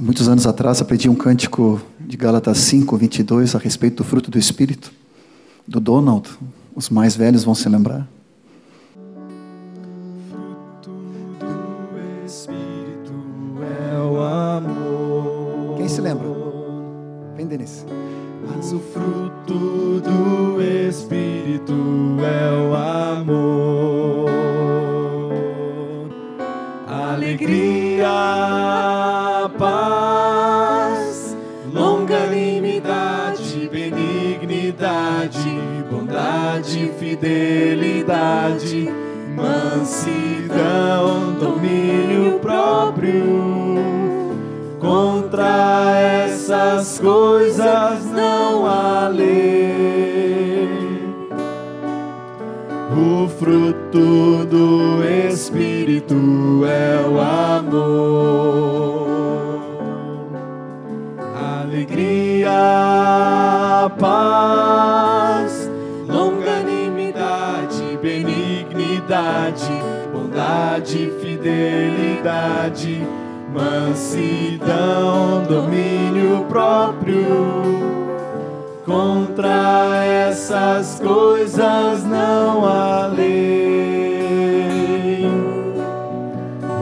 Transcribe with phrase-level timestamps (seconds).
[0.00, 4.30] Há muitos anos atrás aprendi um cântico de Gálatas 5, 22 a respeito do fruto
[4.30, 4.90] do Espírito,
[5.68, 6.26] do Donald.
[6.74, 8.08] Os mais velhos vão se lembrar.
[10.30, 10.90] Fruto
[11.38, 13.12] do Espírito
[13.60, 15.76] é o amor.
[15.76, 16.28] Quem se lembra?
[17.36, 17.84] Vem, Denise.
[18.48, 21.74] Mas o fruto do Espírito
[22.24, 22.74] é o
[23.20, 24.30] amor,
[26.86, 27.69] alegria,
[37.10, 38.88] fidelidade,
[39.34, 43.80] mansidão, domínio próprio.
[44.78, 50.68] Contra essas coisas não há lei.
[52.92, 56.14] O fruto do Espírito
[56.64, 58.49] é o amor,
[70.50, 73.06] bondade, fidelidade,
[73.54, 77.70] mansidão, domínio próprio.
[78.84, 83.60] Contra essas coisas não há lei.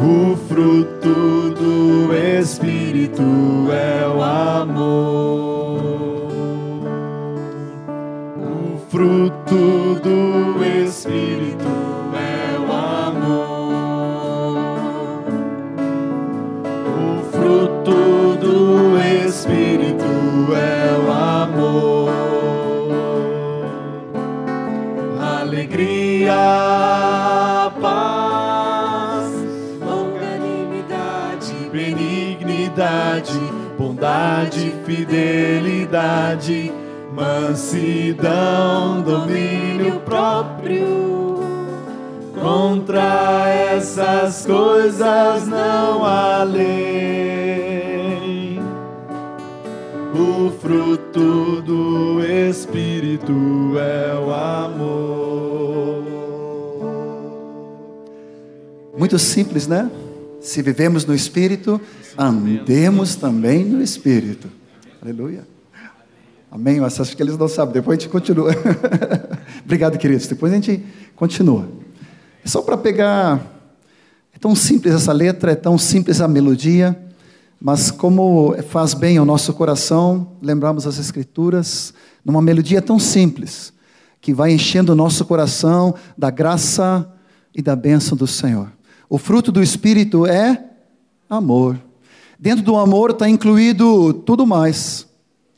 [0.03, 3.23] O fruto do Espírito
[3.71, 5.83] é o amor.
[8.39, 9.88] O fruto
[31.71, 33.39] benignidade,
[33.79, 36.73] bondade, fidelidade,
[37.13, 41.39] mansidão, domínio próprio.
[42.41, 47.79] Contra essas coisas não há lei.
[50.15, 53.33] O fruto do Espírito
[53.79, 56.03] é o amor.
[58.97, 59.91] Muito simples, né?
[60.49, 61.79] Se vivemos no Espírito,
[62.17, 64.49] andemos também no Espírito.
[65.03, 65.47] Aleluia.
[66.51, 66.81] Amém?
[66.81, 67.75] Mas acho que eles não sabem.
[67.75, 68.51] Depois a gente continua.
[69.63, 70.27] Obrigado, queridos.
[70.27, 70.83] Depois a gente
[71.15, 71.69] continua.
[72.43, 73.47] É só para pegar.
[74.35, 76.99] É tão simples essa letra, é tão simples a melodia,
[77.61, 81.93] mas como faz bem ao nosso coração lembrarmos as Escrituras
[82.25, 83.71] numa melodia tão simples,
[84.19, 87.07] que vai enchendo o nosso coração da graça
[87.55, 88.78] e da bênção do Senhor.
[89.09, 90.65] O fruto do Espírito é
[91.31, 91.81] amor.
[92.39, 95.09] Dentro do amor está incluído tudo mais: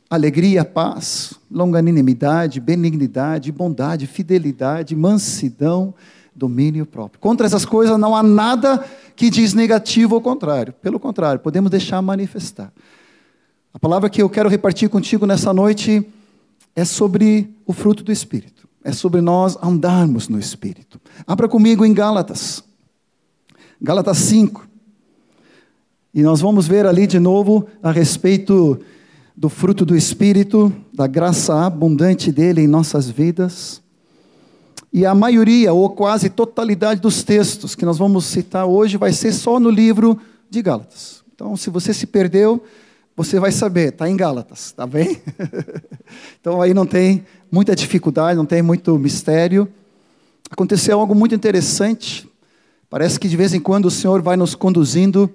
[0.09, 5.93] alegria, paz, longanimidade, benignidade, bondade, fidelidade, mansidão,
[6.33, 7.19] domínio próprio.
[7.19, 8.85] Contra essas coisas não há nada
[9.15, 10.73] que diz negativo ou contrário.
[10.73, 12.71] Pelo contrário, podemos deixar manifestar.
[13.73, 16.05] A palavra que eu quero repartir contigo nessa noite
[16.75, 18.67] é sobre o fruto do Espírito.
[18.83, 20.99] É sobre nós andarmos no Espírito.
[21.27, 22.63] Abra comigo em Gálatas.
[23.83, 24.67] Gálatas 5.
[26.13, 28.79] E nós vamos ver ali de novo a respeito
[29.35, 33.81] do fruto do Espírito, da graça abundante dele em nossas vidas.
[34.93, 39.31] E a maioria, ou quase totalidade dos textos que nós vamos citar hoje, vai ser
[39.33, 41.23] só no livro de Gálatas.
[41.33, 42.63] Então, se você se perdeu,
[43.15, 45.19] você vai saber, está em Gálatas, tá bem?
[46.39, 49.67] então aí não tem muita dificuldade, não tem muito mistério.
[50.51, 52.29] Aconteceu algo muito interessante.
[52.91, 55.33] Parece que de vez em quando o Senhor vai nos conduzindo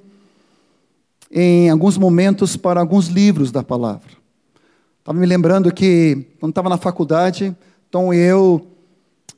[1.30, 4.10] em alguns momentos para alguns livros da palavra.
[4.98, 7.56] Estava me lembrando que, quando estava na faculdade,
[7.90, 8.66] Tom e eu,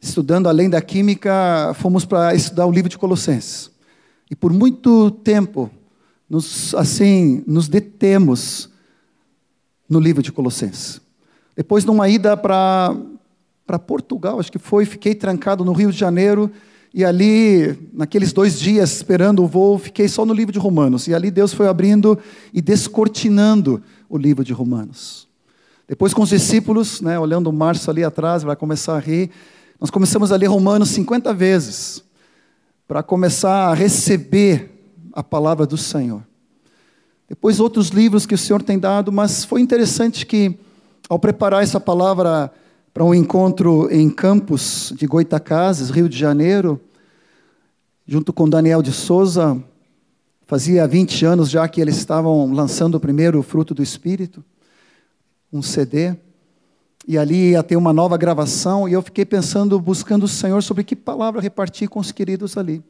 [0.01, 3.71] estudando além da química, fomos para estudar o livro de Colossenses.
[4.29, 5.71] E por muito tempo,
[6.29, 8.69] nos, assim, nos detemos
[9.89, 11.01] no livro de Colossenses.
[11.55, 16.51] Depois, numa ida para Portugal, acho que foi, fiquei trancado no Rio de Janeiro,
[16.93, 21.07] e ali, naqueles dois dias esperando o voo, fiquei só no livro de Romanos.
[21.07, 22.19] E ali Deus foi abrindo
[22.53, 25.29] e descortinando o livro de Romanos.
[25.87, 29.31] Depois, com os discípulos, né, olhando o Márcio ali atrás, vai começar a rir,
[29.81, 32.03] nós começamos a ler Romanos 50 vezes,
[32.87, 34.71] para começar a receber
[35.13, 36.23] a palavra do Senhor.
[37.29, 40.59] Depois, outros livros que o Senhor tem dado, mas foi interessante que,
[41.09, 42.51] ao preparar essa palavra
[42.99, 46.81] para um encontro em Campos de Goitacazes, Rio de Janeiro,
[48.05, 49.63] junto com Daniel de Souza,
[50.49, 54.45] Fazia 20 anos já que eles estavam lançando o primeiro fruto do Espírito,
[55.53, 56.17] um CD.
[57.07, 60.83] E ali ia ter uma nova gravação, e eu fiquei pensando, buscando o Senhor sobre
[60.83, 62.83] que palavra repartir com os queridos ali.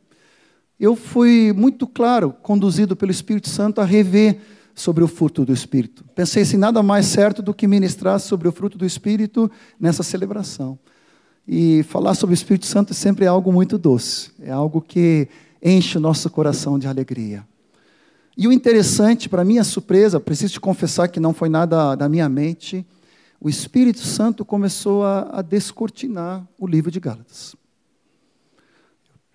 [0.80, 4.40] Eu fui muito claro, conduzido pelo Espírito Santo, a rever
[4.78, 6.04] sobre o fruto do Espírito.
[6.14, 10.78] Pensei assim, nada mais certo do que ministrar sobre o fruto do Espírito nessa celebração.
[11.46, 15.28] E falar sobre o Espírito Santo sempre é algo muito doce, é algo que
[15.60, 17.44] enche o nosso coração de alegria.
[18.36, 22.28] E o interessante, para minha surpresa, preciso te confessar que não foi nada da minha
[22.28, 22.86] mente,
[23.40, 27.56] o Espírito Santo começou a, a descortinar o livro de Gálatas.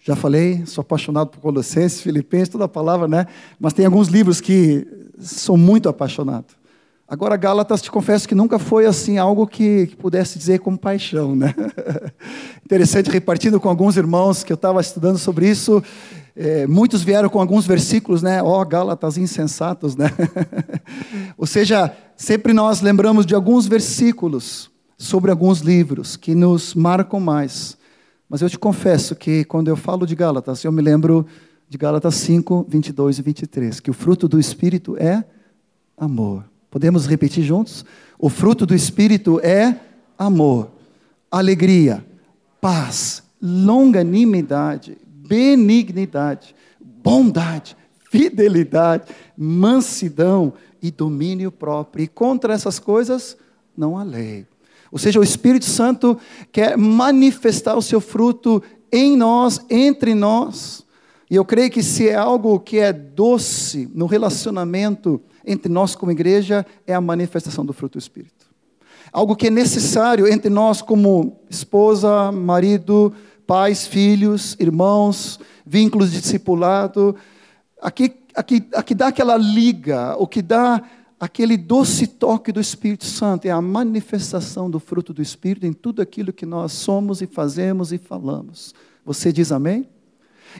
[0.06, 3.26] Já falei, sou apaixonado por Colossenses, Filipenses, toda a palavra, né?
[3.58, 4.86] Mas tem alguns livros que
[5.18, 6.48] sou muito apaixonado.
[7.08, 11.38] Agora, Gálatas, te confesso que nunca foi assim algo que, que pudesse dizer com paixão,
[11.38, 11.56] né?
[12.66, 15.82] Interessante, repartindo com alguns irmãos que eu estava estudando sobre isso,
[16.36, 18.44] é, muitos vieram com alguns versículos, né?
[18.44, 20.12] Ó, oh, Gálatas insensatos, né?
[21.38, 27.82] Ou seja, sempre nós lembramos de alguns versículos sobre alguns livros que nos marcam mais.
[28.34, 31.24] Mas eu te confesso que quando eu falo de Gálatas, eu me lembro
[31.70, 35.24] de Gálatas 5, 22 e 23, que o fruto do Espírito é
[35.96, 36.44] amor.
[36.72, 37.86] Podemos repetir juntos?
[38.18, 39.80] O fruto do Espírito é
[40.18, 40.72] amor,
[41.30, 42.04] alegria,
[42.60, 47.78] paz, longanimidade, benignidade, bondade,
[48.10, 52.04] fidelidade, mansidão e domínio próprio.
[52.04, 53.38] E contra essas coisas
[53.78, 54.48] não há lei.
[54.94, 56.16] Ou seja, o Espírito Santo
[56.51, 58.62] quer manifestar o seu fruto
[58.92, 60.86] em nós, entre nós.
[61.31, 66.12] E eu creio que se é algo que é doce no relacionamento entre nós como
[66.12, 68.45] igreja, é a manifestação do fruto do Espírito.
[69.12, 73.12] Algo que é necessário entre nós como esposa, marido,
[73.48, 77.16] pais, filhos, irmãos, vínculos de discipulado.
[77.81, 80.84] Aqui, aqui, aqui dá aquela liga, o que dá
[81.24, 86.02] aquele doce toque do Espírito Santo, é a manifestação do fruto do Espírito em tudo
[86.02, 88.75] aquilo que nós somos e fazemos e falamos.
[89.06, 89.88] Você diz amém?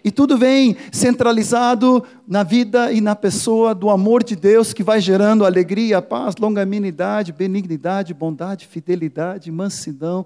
[0.06, 5.02] E tudo vem centralizado na vida e na pessoa do amor de Deus que vai
[5.02, 10.26] gerando alegria, paz, longanimidade, benignidade, bondade, fidelidade, mansidão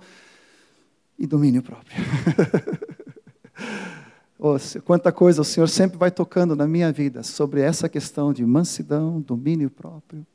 [1.17, 1.97] e domínio próprio.
[4.39, 8.45] oh, quanta coisa o Senhor sempre vai tocando na minha vida sobre essa questão de
[8.45, 10.25] mansidão, domínio próprio.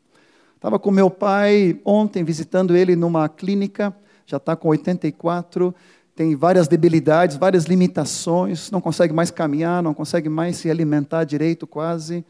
[0.57, 3.95] Estava com meu pai ontem, visitando ele numa clínica,
[4.25, 5.75] já está com 84,
[6.15, 11.67] tem várias debilidades, várias limitações, não consegue mais caminhar, não consegue mais se alimentar direito
[11.67, 12.25] quase.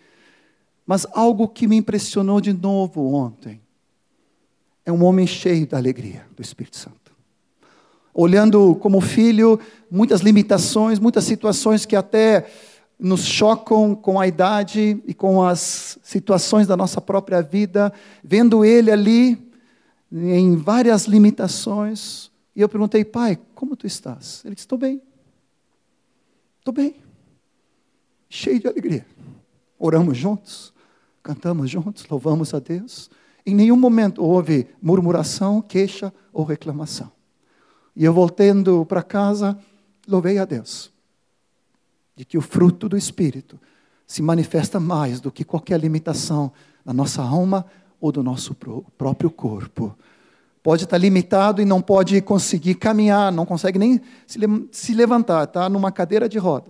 [0.86, 3.60] Mas algo que me impressionou de novo ontem
[4.84, 7.11] é um homem cheio da alegria do Espírito Santo
[8.14, 9.58] olhando como filho
[9.90, 12.46] muitas limitações, muitas situações que até
[12.98, 17.92] nos chocam com a idade e com as situações da nossa própria vida,
[18.22, 19.50] vendo ele ali
[20.12, 22.30] em várias limitações.
[22.54, 24.42] E eu perguntei, pai, como tu estás?
[24.44, 25.02] Ele disse, estou bem.
[26.58, 26.94] Estou bem.
[28.28, 29.04] Cheio de alegria.
[29.78, 30.72] Oramos juntos,
[31.22, 33.10] cantamos juntos, louvamos a Deus.
[33.44, 37.10] Em nenhum momento houve murmuração, queixa ou reclamação.
[37.94, 39.58] E eu voltando para casa,
[40.08, 40.92] louvei a Deus
[42.14, 43.58] de que o fruto do Espírito
[44.06, 46.52] se manifesta mais do que qualquer limitação
[46.84, 47.64] na nossa alma
[48.00, 48.54] ou do nosso
[48.98, 49.96] próprio corpo.
[50.62, 54.00] Pode estar limitado e não pode conseguir caminhar, não consegue nem
[54.70, 56.68] se levantar, está numa cadeira de roda,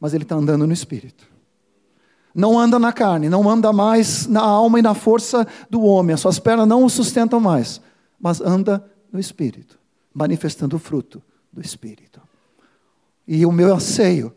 [0.00, 1.26] mas ele está andando no Espírito.
[2.34, 6.20] Não anda na carne, não anda mais na alma e na força do homem, as
[6.20, 7.80] suas pernas não o sustentam mais,
[8.20, 9.78] mas anda no Espírito
[10.16, 12.22] manifestando o fruto do Espírito.
[13.28, 14.34] E o meu anseio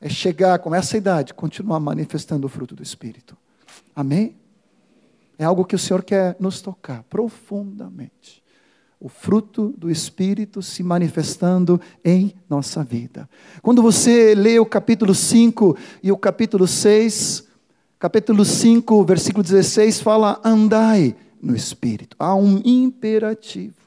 [0.00, 3.36] é chegar com essa idade, continuar manifestando o fruto do Espírito.
[3.96, 4.36] Amém?
[5.36, 8.44] É algo que o Senhor quer nos tocar profundamente.
[9.00, 13.28] O fruto do Espírito se manifestando em nossa vida.
[13.60, 17.44] Quando você lê o capítulo 5 e o capítulo 6,
[17.98, 22.16] capítulo 5, versículo 16, fala: andai no Espírito.
[22.20, 23.77] Há um imperativo.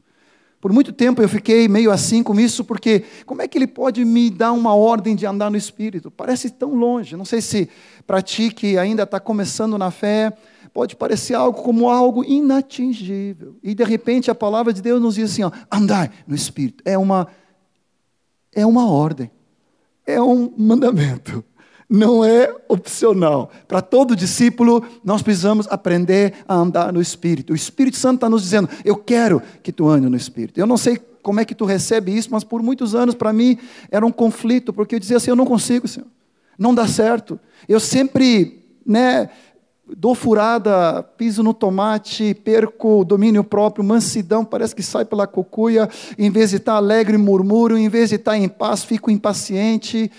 [0.61, 4.05] Por muito tempo eu fiquei meio assim com isso, porque como é que ele pode
[4.05, 6.11] me dar uma ordem de andar no Espírito?
[6.11, 7.17] Parece tão longe.
[7.17, 7.67] Não sei se
[8.05, 10.31] para ti que ainda está começando na fé,
[10.71, 13.55] pode parecer algo como algo inatingível.
[13.63, 16.83] E de repente a palavra de Deus nos diz assim: ó, andar no Espírito.
[16.85, 17.27] É uma,
[18.53, 19.31] é uma ordem,
[20.05, 21.43] é um mandamento
[21.91, 23.51] não é opcional.
[23.67, 27.51] Para todo discípulo, nós precisamos aprender a andar no Espírito.
[27.51, 30.57] O Espírito Santo está nos dizendo: Eu quero que tu ande no Espírito.
[30.57, 33.57] Eu não sei como é que tu recebe isso, mas por muitos anos para mim
[33.91, 36.07] era um conflito, porque eu dizia assim: Eu não consigo, Senhor.
[36.57, 37.37] não dá certo.
[37.67, 39.29] Eu sempre, né,
[39.97, 45.89] dou furada, piso no tomate, perco o domínio próprio, mansidão, parece que sai pela cocuia,
[46.17, 50.09] em vez de estar alegre, murmuro, em vez de estar em paz, fico impaciente,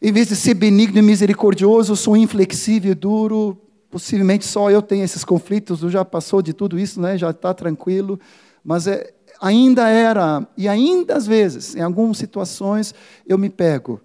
[0.00, 3.60] em vez de ser benigno e misericordioso, sou inflexível e duro,
[3.90, 7.16] possivelmente só eu tenho esses conflitos, já passou de tudo isso, né?
[7.16, 8.20] já está tranquilo,
[8.62, 12.94] mas é, ainda era, e ainda às vezes, em algumas situações,
[13.26, 14.00] eu me pego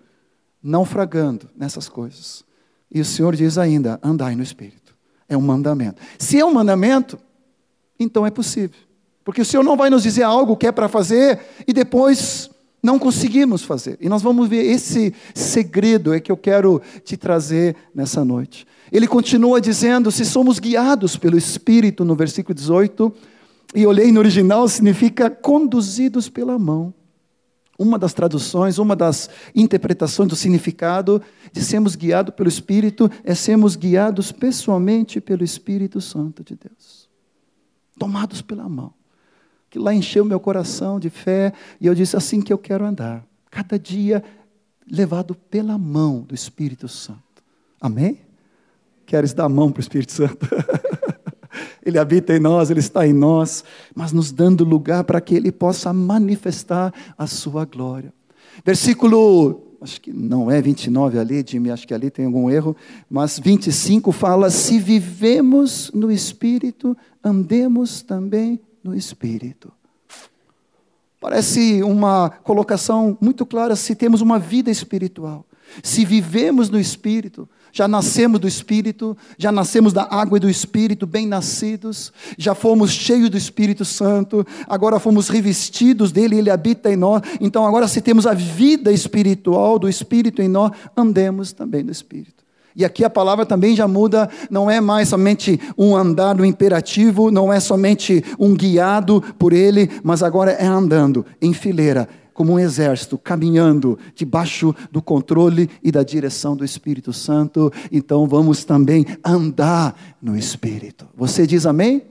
[0.64, 2.44] naufragando nessas coisas.
[2.90, 4.96] E o Senhor diz ainda: andai no Espírito.
[5.28, 6.02] É um mandamento.
[6.20, 7.18] Se é um mandamento,
[7.98, 8.78] então é possível.
[9.24, 12.50] Porque o Senhor não vai nos dizer algo que é para fazer e depois
[12.82, 13.98] não conseguimos fazer.
[14.02, 18.66] E nós vamos ver esse segredo é que eu quero te trazer nessa noite.
[18.92, 23.14] Ele continua dizendo: se somos guiados pelo Espírito, no versículo 18,
[23.76, 26.94] e olhei no original, significa conduzidos pela mão.
[27.78, 31.22] Uma das traduções, uma das interpretações do significado
[31.52, 37.10] de sermos guiados pelo Espírito é sermos guiados pessoalmente pelo Espírito Santo de Deus.
[37.98, 38.94] Tomados pela mão.
[39.72, 43.26] Que lá encheu meu coração de fé e eu disse assim que eu quero andar.
[43.50, 44.22] Cada dia
[44.90, 47.22] levado pela mão do Espírito Santo.
[47.80, 48.20] Amém?
[49.06, 50.46] Queres dar a mão para o Espírito Santo?
[51.86, 53.64] ele habita em nós, ele está em nós,
[53.96, 58.14] mas nos dando lugar para que ele possa manifestar a sua glória.
[58.66, 62.76] Versículo, acho que não é 29 ali, Jimmy, acho que ali tem algum erro,
[63.10, 69.72] mas 25 fala: se vivemos no Espírito, andemos também no Espírito.
[71.20, 75.46] Parece uma colocação muito clara se temos uma vida espiritual.
[75.84, 81.08] Se vivemos no Espírito, já nascemos do Espírito, já nascemos da água e do Espírito,
[81.08, 86.98] bem nascidos, já fomos cheios do Espírito Santo, agora fomos revestidos dele, ele habita em
[86.98, 87.22] nós.
[87.40, 92.41] Então, agora, se temos a vida espiritual do Espírito em nós, andemos também do Espírito.
[92.76, 97.32] E aqui a palavra também já muda, não é mais somente um andar no imperativo,
[97.32, 102.60] não é somente um guiado por ele, mas agora é andando em fileira, como um
[102.60, 107.72] exército caminhando debaixo do controle e da direção do Espírito Santo.
[107.92, 111.08] Então vamos também andar no Espírito.
[111.16, 112.04] Você diz amém?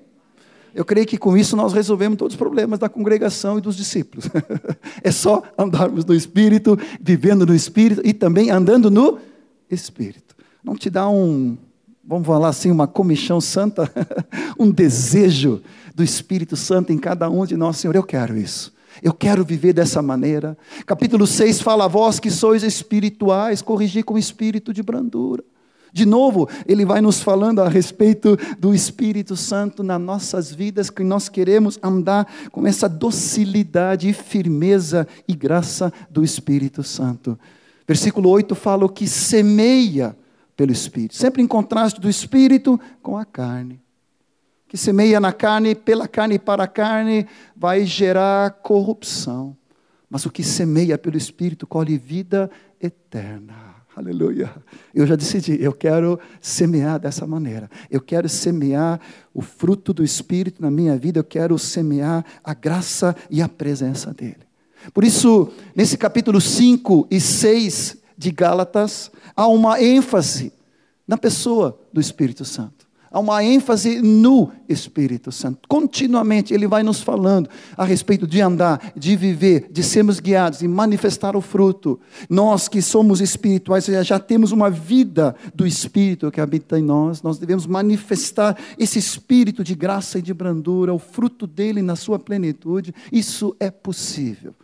[0.75, 4.29] Eu creio que com isso nós resolvemos todos os problemas da congregação e dos discípulos.
[5.03, 9.19] é só andarmos no Espírito, vivendo no Espírito e também andando no
[9.69, 10.30] Espírito.
[10.63, 11.57] Não te dá um,
[12.05, 13.91] vamos falar assim, uma comichão santa,
[14.59, 15.63] um desejo
[15.95, 18.73] do Espírito Santo em cada um de nós, Senhor, eu quero isso.
[19.03, 20.59] Eu quero viver dessa maneira.
[20.85, 25.45] Capítulo 6 fala: Vós que sois espirituais, corrigir com espírito de brandura.
[25.93, 31.03] De novo, ele vai nos falando a respeito do Espírito Santo nas nossas vidas, que
[31.03, 37.39] nós queremos andar com essa docilidade e firmeza e graça do Espírito Santo.
[37.89, 40.17] Versículo 8 fala o que semeia
[40.61, 43.81] pelo Espírito, sempre em contraste do Espírito com a carne
[44.71, 47.27] que semeia na carne, pela carne e para a carne,
[47.57, 49.57] vai gerar corrupção.
[50.09, 52.49] Mas o que semeia pelo Espírito colhe vida
[52.81, 53.75] eterna.
[53.97, 54.49] Aleluia.
[54.95, 57.69] Eu já decidi, eu quero semear dessa maneira.
[57.91, 59.01] Eu quero semear
[59.35, 64.15] o fruto do Espírito na minha vida, eu quero semear a graça e a presença
[64.15, 64.47] dEle.
[64.95, 70.53] Por isso, nesse capítulo 5 e 6 de Gálatas, há uma ênfase
[71.09, 72.87] na pessoa do Espírito Santo.
[73.11, 75.67] Há uma ênfase no Espírito Santo.
[75.67, 80.69] Continuamente ele vai nos falando a respeito de andar, de viver, de sermos guiados e
[80.69, 81.99] manifestar o fruto.
[82.29, 87.39] Nós que somos espirituais, já temos uma vida do Espírito que habita em nós, nós
[87.39, 92.95] devemos manifestar esse espírito de graça e de brandura, o fruto dele na sua plenitude.
[93.11, 94.55] Isso é possível.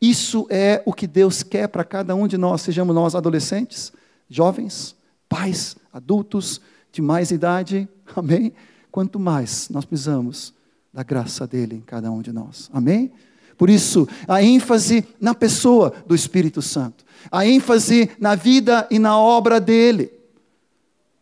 [0.00, 3.92] Isso é o que Deus quer para cada um de nós, sejamos nós adolescentes,
[4.30, 4.96] jovens,
[5.28, 6.60] pais, adultos,
[6.92, 8.52] de mais idade, amém?
[8.90, 10.54] Quanto mais nós precisamos
[10.92, 13.12] da graça dele em cada um de nós, amém?
[13.58, 19.18] Por isso, a ênfase na pessoa do Espírito Santo, a ênfase na vida e na
[19.18, 20.10] obra dele,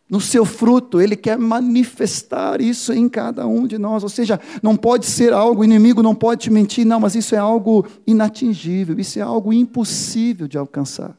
[0.09, 4.01] no seu fruto, ele quer manifestar isso em cada um de nós.
[4.01, 7.35] Ou seja, não pode ser algo, o inimigo não pode te mentir, não, mas isso
[7.35, 11.15] é algo inatingível, isso é algo impossível de alcançar.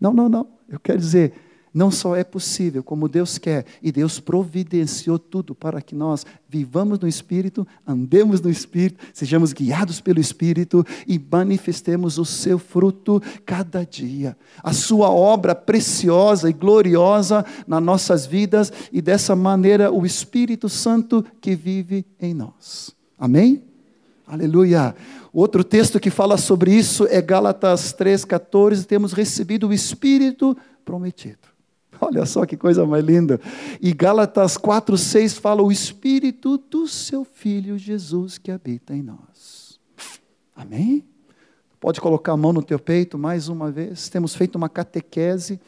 [0.00, 0.46] Não, não, não.
[0.68, 1.32] Eu quero dizer,
[1.74, 6.98] não só é possível, como Deus quer, e Deus providenciou tudo para que nós vivamos
[6.98, 13.84] no Espírito, andemos no Espírito, sejamos guiados pelo Espírito e manifestemos o seu fruto cada
[13.84, 14.36] dia.
[14.62, 21.24] A sua obra preciosa e gloriosa nas nossas vidas, e dessa maneira o Espírito Santo
[21.40, 22.94] que vive em nós.
[23.18, 23.71] Amém?
[24.32, 24.96] Aleluia.
[25.30, 28.86] Outro texto que fala sobre isso é Gálatas 3,14.
[28.86, 31.36] Temos recebido o Espírito prometido.
[32.00, 33.38] Olha só que coisa mais linda.
[33.78, 39.78] E Gálatas 4, 6 fala: o Espírito do seu Filho Jesus que habita em nós.
[40.56, 41.04] Amém?
[41.78, 44.08] Pode colocar a mão no teu peito mais uma vez.
[44.08, 45.60] Temos feito uma catequese.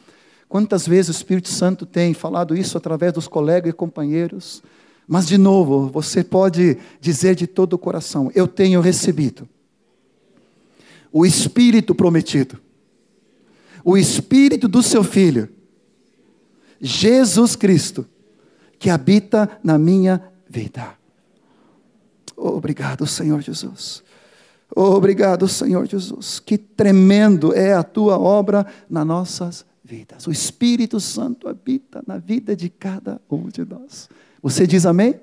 [0.49, 4.63] Quantas vezes o Espírito Santo tem falado isso através dos colegas e companheiros?
[5.07, 9.47] Mas, de novo, você pode dizer de todo o coração: Eu tenho recebido
[11.11, 12.59] o Espírito prometido,
[13.83, 15.47] o Espírito do seu Filho,
[16.81, 18.05] Jesus Cristo,
[18.77, 20.97] que habita na minha vida.
[22.35, 24.03] Obrigado, Senhor Jesus.
[24.75, 26.39] Obrigado, Senhor Jesus.
[26.39, 30.27] Que tremendo é a tua obra nas nossas vidas.
[30.27, 34.09] O Espírito Santo habita na vida de cada um de nós.
[34.45, 35.15] Você diz amém?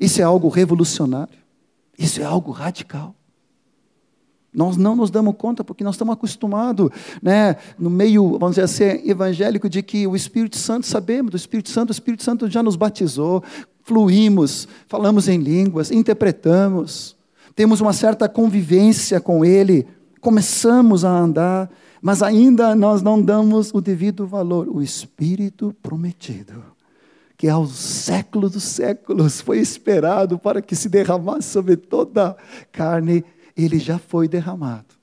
[0.00, 1.38] Isso é algo revolucionário.
[1.96, 3.14] Isso é algo radical.
[4.52, 6.90] Nós não nos damos conta porque nós estamos acostumados,
[7.22, 11.70] né, no meio, vamos dizer assim, evangélico, de que o Espírito Santo, sabemos do Espírito
[11.70, 13.44] Santo, o Espírito Santo já nos batizou,
[13.84, 17.16] fluímos, falamos em línguas, interpretamos
[17.54, 19.86] temos uma certa convivência com Ele,
[20.20, 21.70] começamos a andar,
[22.00, 24.68] mas ainda nós não damos o devido valor.
[24.68, 26.64] O Espírito prometido,
[27.42, 32.36] que aos séculos dos séculos foi esperado para que se derramasse sobre toda
[32.70, 33.24] carne,
[33.56, 34.94] ele já foi derramado.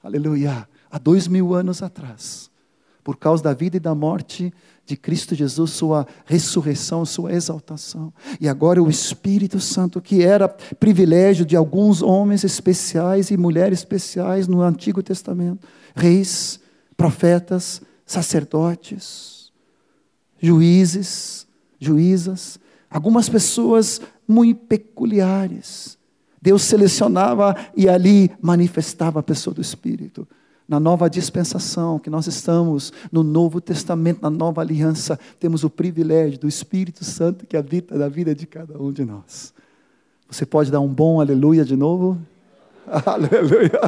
[0.00, 0.68] Aleluia!
[0.88, 2.48] Há dois mil anos atrás,
[3.02, 4.54] por causa da vida e da morte
[4.86, 8.14] de Cristo Jesus, sua ressurreição, sua exaltação.
[8.40, 14.46] E agora o Espírito Santo, que era privilégio de alguns homens especiais e mulheres especiais
[14.46, 16.60] no Antigo Testamento, reis,
[16.96, 19.50] profetas, sacerdotes,
[20.40, 21.50] juízes,
[21.84, 22.58] juízas,
[22.90, 25.98] algumas pessoas muito peculiares.
[26.40, 30.26] Deus selecionava e ali manifestava a pessoa do Espírito
[30.72, 36.38] na nova dispensação, que nós estamos no Novo Testamento, na nova aliança, temos o privilégio
[36.38, 39.52] do Espírito Santo que habita na vida de cada um de nós.
[40.30, 42.18] Você pode dar um bom aleluia de novo?
[43.04, 43.80] Aleluia!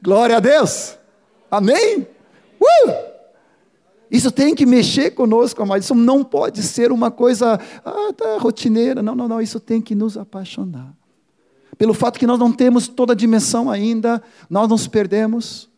[0.00, 0.96] Glória a Deus!
[1.50, 2.06] Amém?
[2.60, 3.09] Uh!
[4.10, 9.02] Isso tem que mexer conosco, mas isso não pode ser uma coisa ah, tá, rotineira.
[9.02, 9.40] Não, não, não.
[9.40, 10.92] Isso tem que nos apaixonar.
[11.78, 14.20] Pelo fato que nós não temos toda a dimensão ainda,
[14.50, 15.70] nós nos perdemos.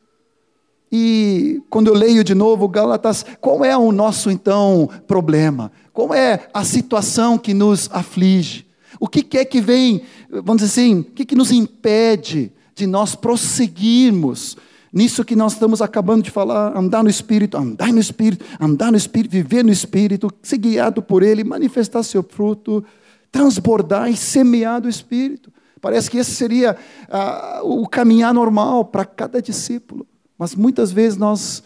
[0.91, 5.71] E quando eu leio de novo Gálatas, qual é o nosso então problema?
[5.93, 8.67] Qual é a situação que nos aflige?
[8.99, 13.15] O que é que vem, vamos dizer assim, o que, que nos impede de nós
[13.15, 14.57] prosseguirmos
[14.93, 18.99] nisso que nós estamos acabando de falar, andar no Espírito, andar no Espírito, andar no
[18.99, 22.85] Espírito, viver no Espírito, ser guiado por Ele, manifestar seu fruto,
[23.31, 25.51] transbordar e semear do Espírito.
[25.81, 26.77] Parece que esse seria
[27.09, 30.07] ah, o caminhar normal para cada discípulo.
[30.39, 31.63] Mas muitas vezes nós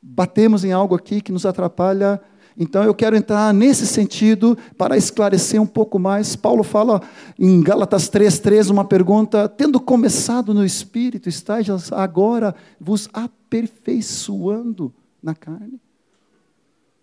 [0.00, 2.20] batemos em algo aqui que nos atrapalha.
[2.58, 6.36] Então eu quero entrar nesse sentido para esclarecer um pouco mais.
[6.36, 7.00] Paulo fala
[7.38, 15.80] em Gálatas 3:3 uma pergunta: tendo começado no espírito, estáis agora vos aperfeiçoando na carne?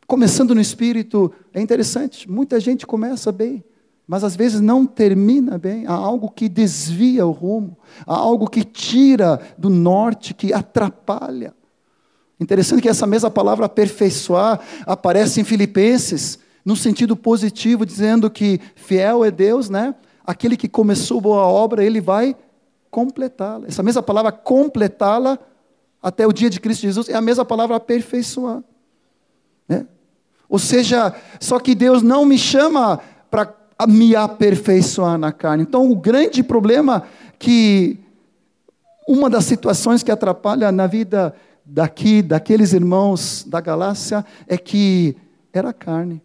[0.05, 3.63] Começando no espírito é interessante, muita gente começa bem,
[4.07, 5.85] mas às vezes não termina bem.
[5.85, 11.53] Há algo que desvia o rumo, há algo que tira do norte, que atrapalha.
[12.39, 19.25] Interessante que essa mesma palavra aperfeiçoar aparece em Filipenses, no sentido positivo, dizendo que fiel
[19.25, 19.93] é Deus, né?
[20.25, 22.35] Aquele que começou boa obra, ele vai
[22.89, 23.67] completá-la.
[23.67, 25.37] Essa mesma palavra completá-la
[26.01, 28.63] até o dia de Cristo Jesus é a mesma palavra aperfeiçoar.
[29.67, 29.85] Né?
[30.47, 32.99] Ou seja, só que Deus não me chama
[33.29, 33.53] para
[33.87, 35.63] me aperfeiçoar na carne.
[35.63, 37.03] Então, o grande problema
[37.37, 37.99] que
[39.07, 41.33] uma das situações que atrapalha na vida
[41.69, 45.15] daqui, daqueles irmãos da Galácia, é que
[45.53, 46.21] era carne,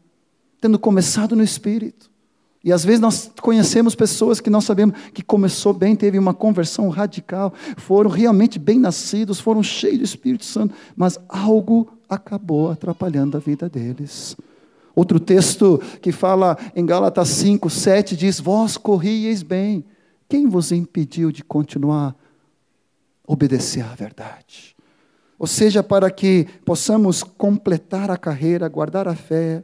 [0.60, 2.10] tendo começado no espírito.
[2.62, 6.88] E às vezes nós conhecemos pessoas que nós sabemos que começou bem, teve uma conversão
[6.88, 13.40] radical, foram realmente bem nascidos, foram cheios do Espírito Santo, mas algo acabou atrapalhando a
[13.40, 14.34] vida deles.
[14.96, 19.84] Outro texto que fala em Gálatas 5, 7 diz: Vós corrieis bem,
[20.26, 22.16] quem vos impediu de continuar
[23.26, 24.73] obedecer à verdade?
[25.38, 29.62] Ou seja, para que possamos completar a carreira, guardar a fé,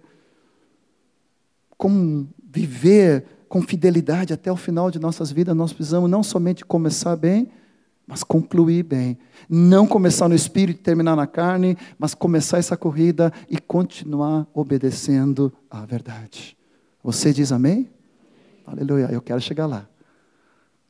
[1.77, 7.17] como viver com fidelidade até o final de nossas vidas, nós precisamos não somente começar
[7.17, 7.51] bem,
[8.07, 9.19] mas concluir bem.
[9.49, 15.53] Não começar no espírito e terminar na carne, mas começar essa corrida e continuar obedecendo
[15.71, 16.57] à verdade.
[17.03, 17.89] Você diz amém?
[18.67, 19.09] Aleluia.
[19.11, 19.89] Eu quero chegar lá.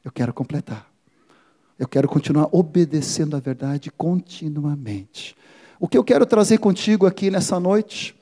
[0.04, 0.89] Eu quero completar.
[1.80, 5.34] Eu quero continuar obedecendo à verdade continuamente.
[5.80, 8.14] O que eu quero trazer contigo aqui nessa noite,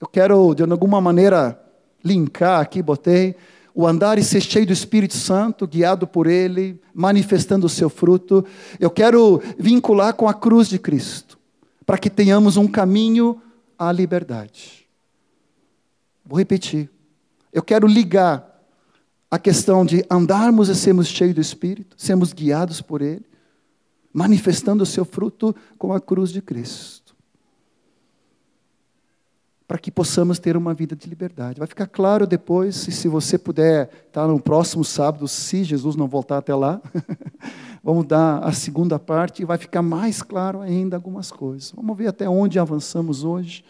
[0.00, 1.56] eu quero de alguma maneira
[2.04, 3.36] linkar aqui, botei,
[3.72, 8.44] o andar e ser cheio do Espírito Santo, guiado por Ele, manifestando o seu fruto.
[8.80, 11.38] Eu quero vincular com a cruz de Cristo,
[11.86, 13.40] para que tenhamos um caminho
[13.78, 14.88] à liberdade.
[16.26, 16.90] Vou repetir.
[17.52, 18.53] Eu quero ligar
[19.34, 23.26] a questão de andarmos e sermos cheios do Espírito, sermos guiados por Ele,
[24.12, 27.16] manifestando o seu fruto com a cruz de Cristo.
[29.66, 31.58] Para que possamos ter uma vida de liberdade.
[31.58, 36.06] Vai ficar claro depois, e se você puder estar no próximo sábado, se Jesus não
[36.06, 36.80] voltar até lá,
[37.82, 41.72] vamos dar a segunda parte e vai ficar mais claro ainda algumas coisas.
[41.72, 43.64] Vamos ver até onde avançamos hoje.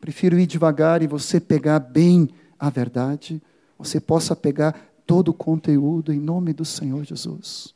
[0.00, 3.40] Prefiro ir devagar e você pegar bem a verdade
[3.84, 4.74] você possa pegar
[5.06, 7.74] todo o conteúdo em nome do Senhor Jesus.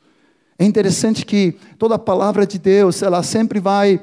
[0.57, 4.01] É interessante que toda a palavra de Deus, ela sempre vai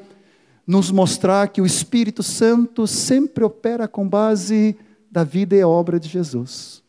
[0.67, 4.77] nos mostrar que o Espírito Santo sempre opera com base
[5.09, 6.83] da vida e obra de Jesus.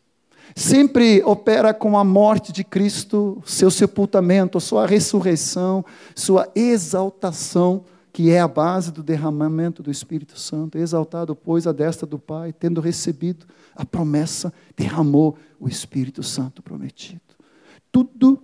[0.54, 8.38] Sempre opera com a morte de Cristo, seu sepultamento, sua ressurreição, sua exaltação que é
[8.38, 13.44] a base do derramamento do Espírito Santo, exaltado, pois, a destra do Pai, tendo recebido
[13.74, 17.20] a promessa, derramou o Espírito Santo prometido.
[17.90, 18.42] Tudo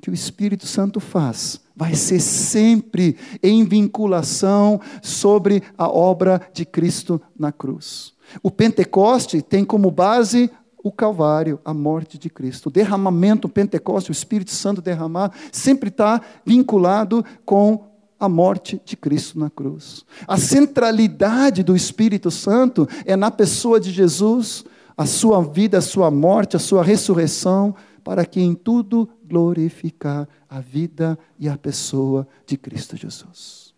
[0.00, 7.22] que o Espírito Santo faz vai ser sempre em vinculação sobre a obra de Cristo
[7.38, 8.12] na cruz.
[8.42, 10.50] O Pentecoste tem como base
[10.82, 12.66] o Calvário, a morte de Cristo.
[12.66, 17.91] O derramamento, o Pentecoste, o Espírito Santo derramar, sempre está vinculado com
[18.24, 20.04] a morte de Cristo na cruz.
[20.28, 24.64] A centralidade do Espírito Santo é na pessoa de Jesus,
[24.96, 30.60] a sua vida, a sua morte, a sua ressurreição, para que em tudo glorificar a
[30.60, 33.74] vida e a pessoa de Cristo Jesus.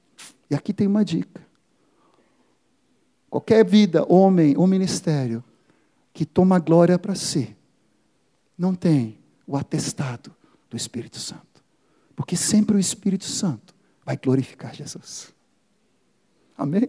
[0.51, 1.41] E aqui tem uma dica.
[3.31, 5.43] Qualquer vida, homem ou ministério,
[6.13, 7.57] que toma glória para si,
[8.59, 10.31] não tem o atestado
[10.69, 11.65] do Espírito Santo.
[12.15, 13.74] Porque sempre o Espírito Santo
[14.05, 15.33] vai glorificar Jesus.
[16.57, 16.89] Amém?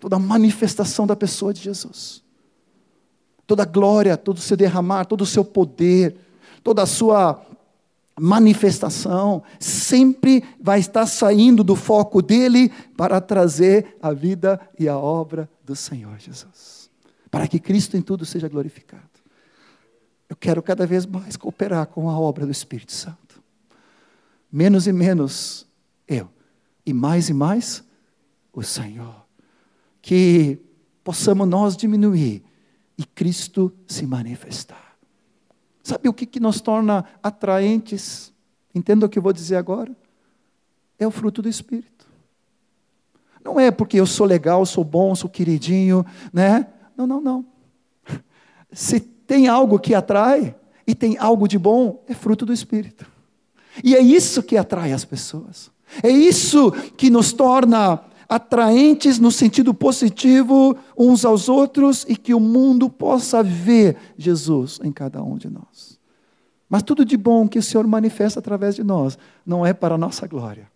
[0.00, 2.22] Toda manifestação da pessoa de Jesus.
[3.46, 6.16] Toda glória, todo o seu derramar, todo o seu poder,
[6.62, 7.44] toda a sua
[8.18, 15.48] manifestação, sempre vai estar saindo do foco dele para trazer a vida e a obra
[15.64, 16.90] do Senhor Jesus.
[17.30, 19.02] Para que Cristo em tudo seja glorificado.
[20.28, 23.42] Eu quero cada vez mais cooperar com a obra do Espírito Santo.
[24.50, 25.66] Menos e menos.
[26.86, 27.84] E mais e mais,
[28.52, 29.24] o Senhor.
[30.02, 30.58] Que
[31.02, 32.42] possamos nós diminuir
[32.96, 34.96] e Cristo se manifestar.
[35.82, 38.32] Sabe o que, que nos torna atraentes?
[38.74, 39.94] Entenda o que eu vou dizer agora?
[40.98, 42.08] É o fruto do Espírito.
[43.44, 46.66] Não é porque eu sou legal, sou bom, sou queridinho, né?
[46.96, 47.46] Não, não, não.
[48.72, 53.06] Se tem algo que atrai e tem algo de bom, é fruto do Espírito.
[53.82, 55.70] E é isso que atrai as pessoas.
[56.02, 62.40] É isso que nos torna atraentes no sentido positivo uns aos outros e que o
[62.40, 65.98] mundo possa ver Jesus em cada um de nós.
[66.68, 69.98] Mas tudo de bom que o Senhor manifesta através de nós não é para a
[69.98, 70.68] nossa glória.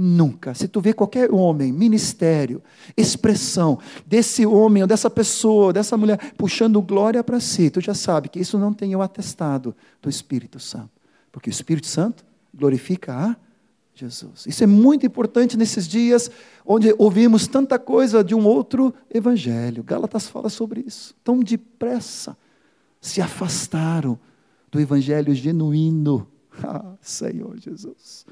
[0.00, 0.54] Nunca.
[0.54, 2.62] Se tu vê qualquer homem, ministério,
[2.96, 8.28] expressão desse homem ou dessa pessoa, dessa mulher puxando glória para si, tu já sabe
[8.28, 10.90] que isso não tem o atestado do Espírito Santo.
[11.32, 13.36] Porque o Espírito Santo glorifica a
[13.98, 14.46] Jesus.
[14.46, 16.30] Isso é muito importante nesses dias
[16.64, 19.82] onde ouvimos tanta coisa de um outro evangelho.
[19.82, 21.14] Gálatas fala sobre isso.
[21.24, 22.36] Tão depressa
[23.00, 24.18] se afastaram
[24.70, 26.26] do evangelho genuíno.
[26.60, 28.26] Ah, Senhor Jesus.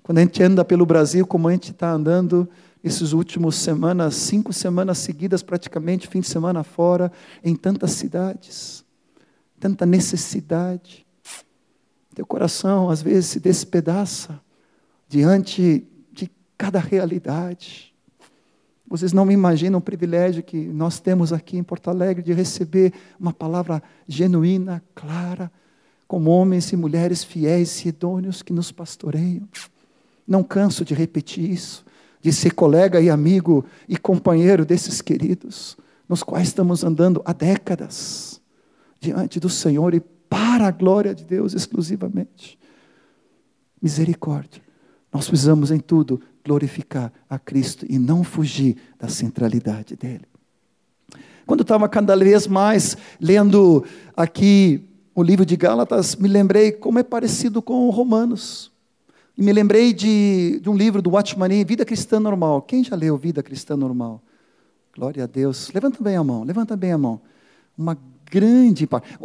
[0.00, 2.48] Quando a gente anda pelo Brasil, como a gente está andando
[2.84, 7.10] esses últimos semanas, cinco semanas seguidas praticamente, fim de semana fora,
[7.42, 8.84] em tantas cidades,
[9.58, 11.04] tanta necessidade.
[12.14, 14.40] Teu coração às vezes se despedaça
[15.08, 17.94] diante de cada realidade.
[18.88, 22.92] Vocês não me imaginam o privilégio que nós temos aqui em Porto Alegre de receber
[23.18, 25.50] uma palavra genuína, clara,
[26.06, 29.48] como homens e mulheres fiéis e idôneos que nos pastoreiam.
[30.26, 31.84] Não canso de repetir isso,
[32.20, 35.76] de ser colega e amigo e companheiro desses queridos,
[36.08, 38.40] nos quais estamos andando há décadas,
[39.00, 42.58] diante do Senhor e para a glória de Deus exclusivamente.
[43.82, 44.65] Misericórdia.
[45.16, 50.26] Nós precisamos em tudo glorificar a Cristo e não fugir da centralidade dele.
[51.46, 53.82] Quando estava cada vez mais lendo
[54.14, 58.70] aqui o livro de Gálatas, me lembrei como é parecido com Romanos.
[59.38, 62.60] E me lembrei de, de um livro do Watchman Vida Cristã Normal.
[62.60, 64.20] Quem já leu Vida Cristã Normal?
[64.94, 65.72] Glória a Deus.
[65.72, 67.22] Levanta bem a mão, levanta bem a mão.
[67.78, 67.96] Uma
[68.30, 69.16] grande parte.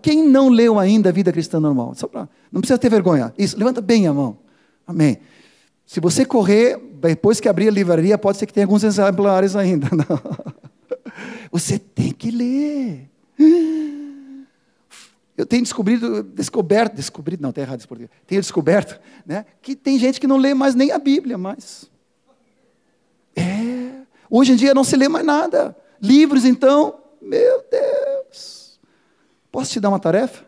[0.00, 1.92] Quem não leu ainda Vida Cristã Normal?
[2.08, 3.34] Pra, não precisa ter vergonha.
[3.36, 4.43] Isso, levanta bem a mão.
[4.86, 5.18] Amém.
[5.86, 9.88] Se você correr, depois que abrir a livraria, pode ser que tenha alguns exemplares ainda.
[9.94, 10.54] Não.
[11.50, 13.08] Você tem que ler.
[15.36, 18.08] Eu tenho descobrido, descoberto, descobrido, não, está errado esse.
[18.26, 21.90] Tenho descoberto, né, que tem gente que não lê mais nem a Bíblia mais.
[23.34, 24.02] É.
[24.30, 25.76] Hoje em dia não se lê mais nada.
[26.00, 28.78] Livros, então, meu Deus.
[29.50, 30.44] Posso te dar uma tarefa?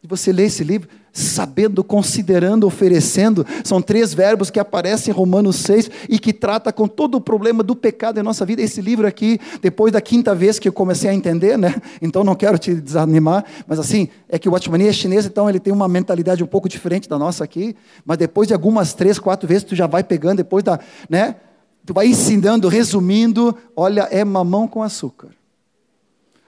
[0.00, 0.88] De você ler esse livro?
[1.12, 3.46] Sabendo, considerando, oferecendo.
[3.64, 7.62] São três verbos que aparecem em Romanos 6 e que trata com todo o problema
[7.62, 8.62] do pecado em nossa vida.
[8.62, 11.74] Esse livro aqui, depois da quinta vez que eu comecei a entender, né?
[12.00, 15.60] Então não quero te desanimar, mas assim, é que o Watchmani é chinês, então ele
[15.60, 19.48] tem uma mentalidade um pouco diferente da nossa aqui, mas depois de algumas três, quatro
[19.48, 21.36] vezes tu já vai pegando, depois da, né?
[21.84, 25.28] Tu vai ensinando, resumindo, olha, é mamão com açúcar.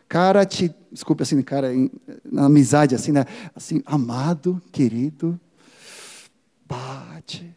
[0.09, 1.71] Cara, te desculpe assim, cara,
[2.31, 3.25] na amizade assim, né?
[3.57, 5.39] Assim, amado, querido,
[6.69, 7.51] bate.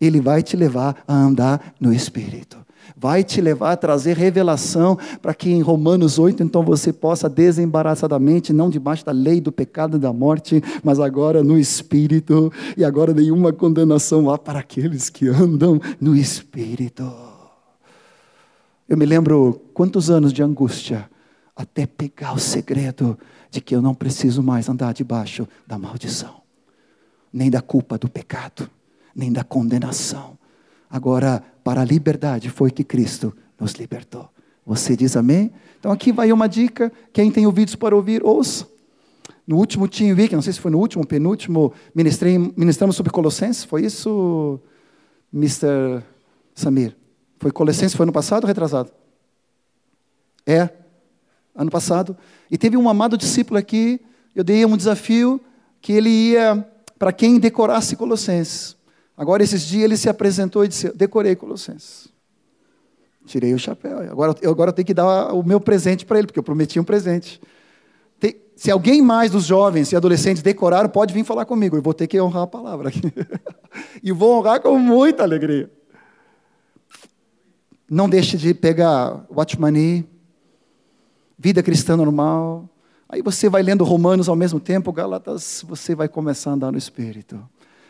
[0.00, 2.56] Ele vai te levar a andar no Espírito.
[2.96, 8.52] Vai te levar a trazer revelação para que em Romanos 8, então você possa desembaraçadamente,
[8.52, 13.14] não debaixo da lei do pecado e da morte, mas agora no Espírito, e agora
[13.14, 17.08] nenhuma condenação há para aqueles que andam no Espírito.
[18.88, 21.08] Eu me lembro quantos anos de angústia
[21.54, 23.18] até pegar o segredo
[23.50, 26.42] de que eu não preciso mais andar debaixo da maldição,
[27.32, 28.68] nem da culpa do pecado,
[29.14, 30.38] nem da condenação.
[30.88, 34.28] Agora, para a liberdade foi que Cristo nos libertou.
[34.66, 35.52] Você diz amém?
[35.78, 36.92] Então aqui vai uma dica.
[37.12, 38.66] Quem tem ouvidos para ouvir, ouça.
[39.46, 43.64] No último Team Week, não sei se foi no último, penúltimo, ministrei, ministramos sobre Colossenses.
[43.64, 44.60] Foi isso,
[45.32, 46.02] Mr.
[46.54, 46.96] Samir?
[47.38, 47.96] Foi Colossenses?
[47.96, 48.92] Foi no passado ou retrasado?
[50.46, 50.70] É?
[51.54, 52.16] Ano passado,
[52.50, 54.00] e teve um amado discípulo aqui,
[54.34, 55.40] eu dei um desafio
[55.80, 56.66] que ele ia
[56.98, 58.76] para quem decorasse Colossenses.
[59.16, 62.08] Agora, esses dias, ele se apresentou e disse: Decorei Colossenses.
[63.26, 63.98] Tirei o chapéu.
[64.10, 66.84] Agora, eu agora tenho que dar o meu presente para ele, porque eu prometi um
[66.84, 67.40] presente.
[68.18, 71.76] Tem, se alguém mais dos jovens e adolescentes decoraram, pode vir falar comigo.
[71.76, 73.12] Eu vou ter que honrar a palavra aqui.
[74.02, 75.70] e vou honrar com muita alegria.
[77.88, 80.08] Não deixe de pegar Watchmani,
[81.38, 82.68] vida cristã normal.
[83.08, 86.78] Aí você vai lendo Romanos ao mesmo tempo, Gálatas, você vai começar a andar no
[86.78, 87.42] Espírito.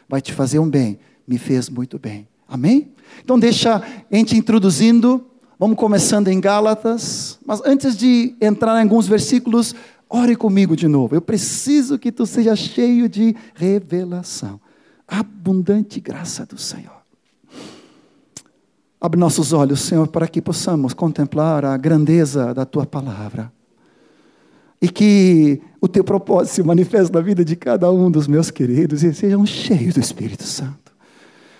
[0.08, 0.98] Vai te fazer um bem.
[1.26, 2.26] Me fez muito bem.
[2.48, 2.92] Amém?
[3.24, 5.24] Então deixa a gente introduzindo,
[5.58, 9.74] vamos começando em Gálatas, mas antes de entrar em alguns versículos,
[10.08, 11.14] ore comigo de novo.
[11.14, 14.60] Eu preciso que tu seja cheio de revelação.
[15.06, 17.01] Abundante graça do Senhor.
[19.04, 23.52] Abre nossos olhos, Senhor, para que possamos contemplar a grandeza da tua palavra.
[24.80, 29.02] E que o teu propósito se manifeste na vida de cada um dos meus queridos
[29.02, 30.92] e sejam cheios do Espírito Santo.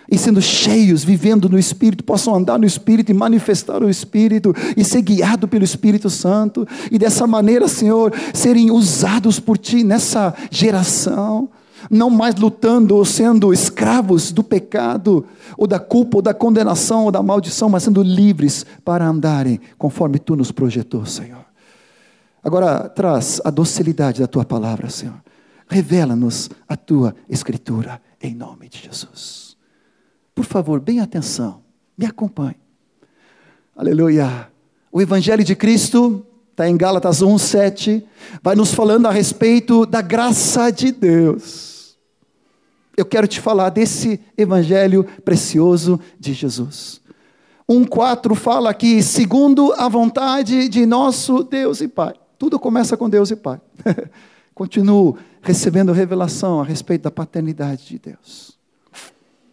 [0.09, 4.85] E sendo cheios, vivendo no Espírito, possam andar no Espírito e manifestar o Espírito e
[4.85, 6.64] ser guiado pelo Espírito Santo.
[6.92, 11.50] E dessa maneira, Senhor, serem usados por Ti nessa geração
[11.90, 17.12] não mais lutando ou sendo escravos do pecado, ou da culpa, ou da condenação, ou
[17.12, 21.45] da maldição, mas sendo livres para andarem conforme tu nos projetou, Senhor.
[22.42, 25.21] Agora, traz a docilidade da tua palavra, Senhor.
[25.68, 29.57] Revela-nos a tua escritura, em nome de Jesus.
[30.35, 31.61] Por favor, bem atenção,
[31.97, 32.57] me acompanhe.
[33.77, 34.49] Aleluia.
[34.90, 38.05] O Evangelho de Cristo está em Gálatas 1, 7,
[38.42, 41.72] vai nos falando a respeito da graça de Deus
[42.96, 47.00] eu quero te falar desse evangelho precioso de Jesus.
[47.68, 52.14] 1,4 fala que, segundo a vontade de nosso Deus e Pai.
[52.38, 53.61] Tudo começa com Deus e Pai.
[54.55, 58.59] Continuo recebendo revelação a respeito da paternidade de Deus.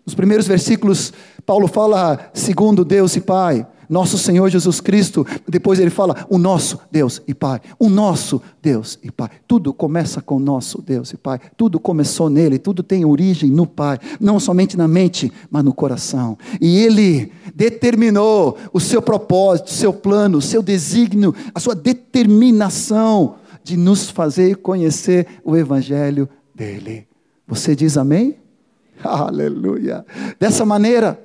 [0.06, 1.14] Nos primeiros versículos,
[1.46, 5.26] Paulo fala, segundo Deus e Pai nosso Senhor Jesus Cristo.
[5.48, 7.60] Depois ele fala, o nosso Deus e Pai.
[7.80, 9.30] O nosso Deus e Pai.
[9.48, 11.40] Tudo começa com o nosso Deus e Pai.
[11.58, 13.98] Tudo começou nele, tudo tem origem no Pai.
[14.20, 16.38] Não somente na mente, mas no coração.
[16.62, 23.36] E ele determinou o seu propósito, o seu plano, o seu desígnio, a sua determinação
[23.64, 27.08] de nos fazer conhecer o Evangelho dele.
[27.48, 28.38] Você diz amém?
[29.04, 30.06] Aleluia.
[30.40, 31.20] Dessa maneira,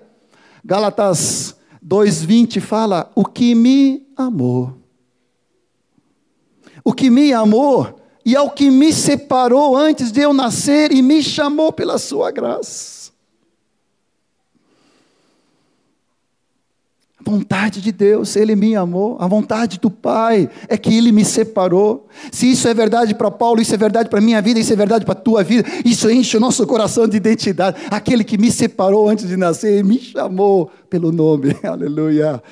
[0.64, 1.53] Gálatas
[1.86, 4.72] 2,20 fala: O que me amou.
[6.82, 7.94] O que me amou
[8.24, 13.03] e ao que me separou antes de eu nascer e me chamou pela sua graça.
[17.26, 19.16] Vontade de Deus, Ele me amou.
[19.18, 22.06] A vontade do Pai é que Ele me separou.
[22.30, 25.04] Se isso é verdade para Paulo, isso é verdade para minha vida, isso é verdade
[25.04, 27.78] para tua vida, isso enche o nosso coração de identidade.
[27.90, 31.56] Aquele que me separou antes de nascer, me chamou pelo nome.
[31.64, 32.42] Aleluia.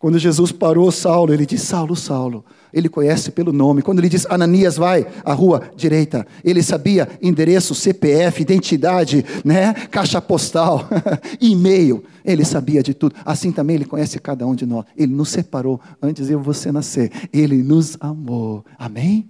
[0.00, 2.42] Quando Jesus parou Saulo, ele disse: Saulo, Saulo.
[2.72, 3.82] Ele conhece pelo nome.
[3.82, 9.74] Quando ele diz Ananias, vai à rua direita, ele sabia endereço, CPF, identidade, né?
[9.90, 10.88] caixa postal,
[11.38, 12.02] e-mail.
[12.24, 13.14] Ele sabia de tudo.
[13.26, 14.86] Assim também ele conhece cada um de nós.
[14.96, 17.10] Ele nos separou antes de você nascer.
[17.30, 18.64] Ele nos amou.
[18.78, 19.28] Amém?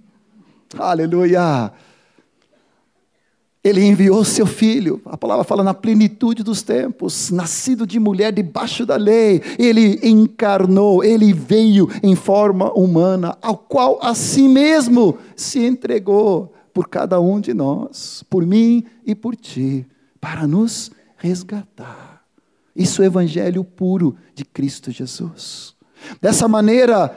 [0.77, 1.73] Aleluia.
[3.63, 8.87] Ele enviou seu filho, a palavra fala na plenitude dos tempos, nascido de mulher debaixo
[8.87, 15.63] da lei, ele encarnou, ele veio em forma humana, ao qual a si mesmo se
[15.63, 19.85] entregou por cada um de nós, por mim e por ti,
[20.19, 22.23] para nos resgatar.
[22.75, 25.75] Isso é o evangelho puro de Cristo Jesus.
[26.19, 27.15] Dessa maneira,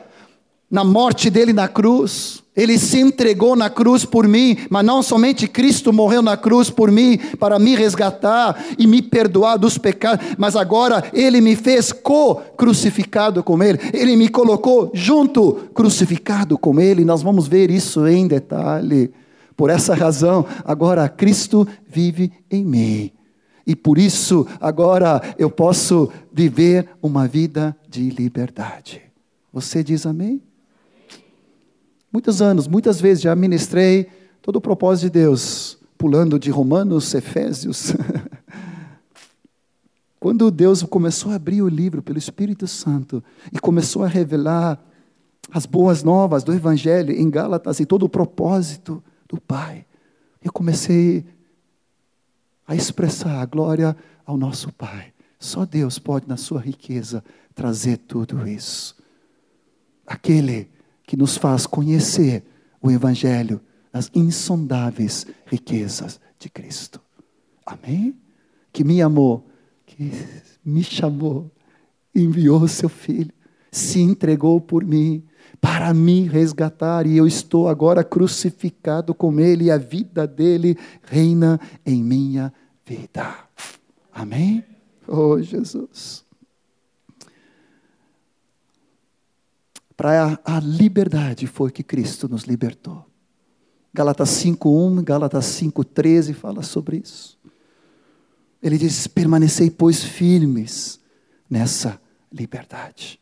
[0.74, 5.46] na morte dele na cruz, ele se entregou na cruz por mim, mas não somente
[5.46, 10.56] Cristo morreu na cruz por mim, para me resgatar e me perdoar dos pecados, mas
[10.56, 17.04] agora Ele me fez co-crucificado com Ele, Ele me colocou junto, crucificado com Ele.
[17.04, 19.12] Nós vamos ver isso em detalhe.
[19.56, 23.12] Por essa razão, agora Cristo vive em mim.
[23.64, 29.00] E por isso, agora eu posso viver uma vida de liberdade.
[29.52, 30.42] Você diz amém?
[32.14, 34.06] Muitos anos, muitas vezes já ministrei
[34.40, 37.92] todo o propósito de Deus, pulando de Romanos, Efésios.
[40.20, 43.20] Quando Deus começou a abrir o livro pelo Espírito Santo
[43.52, 44.80] e começou a revelar
[45.50, 49.84] as boas novas do Evangelho em Gálatas e todo o propósito do Pai,
[50.40, 51.26] eu comecei
[52.64, 55.12] a expressar a glória ao nosso Pai.
[55.40, 57.24] Só Deus pode, na sua riqueza,
[57.56, 58.94] trazer tudo isso.
[60.06, 60.72] Aquele
[61.06, 62.44] que nos faz conhecer
[62.80, 63.60] o Evangelho
[63.92, 67.00] das insondáveis riquezas de Cristo.
[67.64, 68.16] Amém?
[68.72, 69.46] Que me amou,
[69.86, 70.10] que
[70.64, 71.50] me chamou,
[72.14, 73.32] enviou seu filho,
[73.70, 75.24] se entregou por mim
[75.60, 81.58] para me resgatar e eu estou agora crucificado com ele e a vida dele reina
[81.86, 82.52] em minha
[82.84, 83.34] vida.
[84.12, 84.64] Amém?
[85.06, 86.23] Oh, Jesus.
[90.04, 93.06] Para a, liberdade foi que Cristo nos libertou.
[93.90, 97.38] Gálatas 5:1, Gálatas 5:13 fala sobre isso.
[98.62, 101.00] Ele diz: "Permanecei pois firmes
[101.48, 101.98] nessa
[102.30, 103.18] liberdade,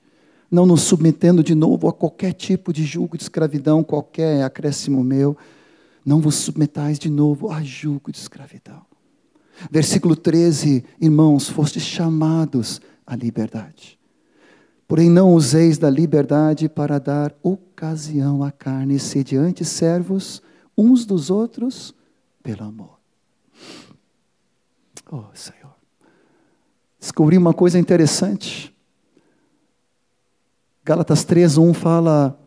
[0.50, 5.36] não nos submetendo de novo a qualquer tipo de julgo de escravidão, qualquer acréscimo meu,
[6.04, 8.82] não vos submetais de novo a julgo de escravidão."
[9.70, 14.01] Versículo 13, irmãos, fostes chamados à liberdade.
[14.86, 20.42] Porém, não useis da liberdade para dar ocasião à carne, sediante servos
[20.76, 21.94] uns dos outros
[22.42, 22.98] pelo amor.
[25.10, 25.74] Oh, Senhor.
[26.98, 28.74] Descobri uma coisa interessante.
[30.84, 32.38] Gálatas 3:1 fala: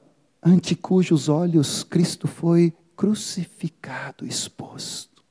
[0.42, 5.24] ante cujos olhos Cristo foi crucificado, exposto.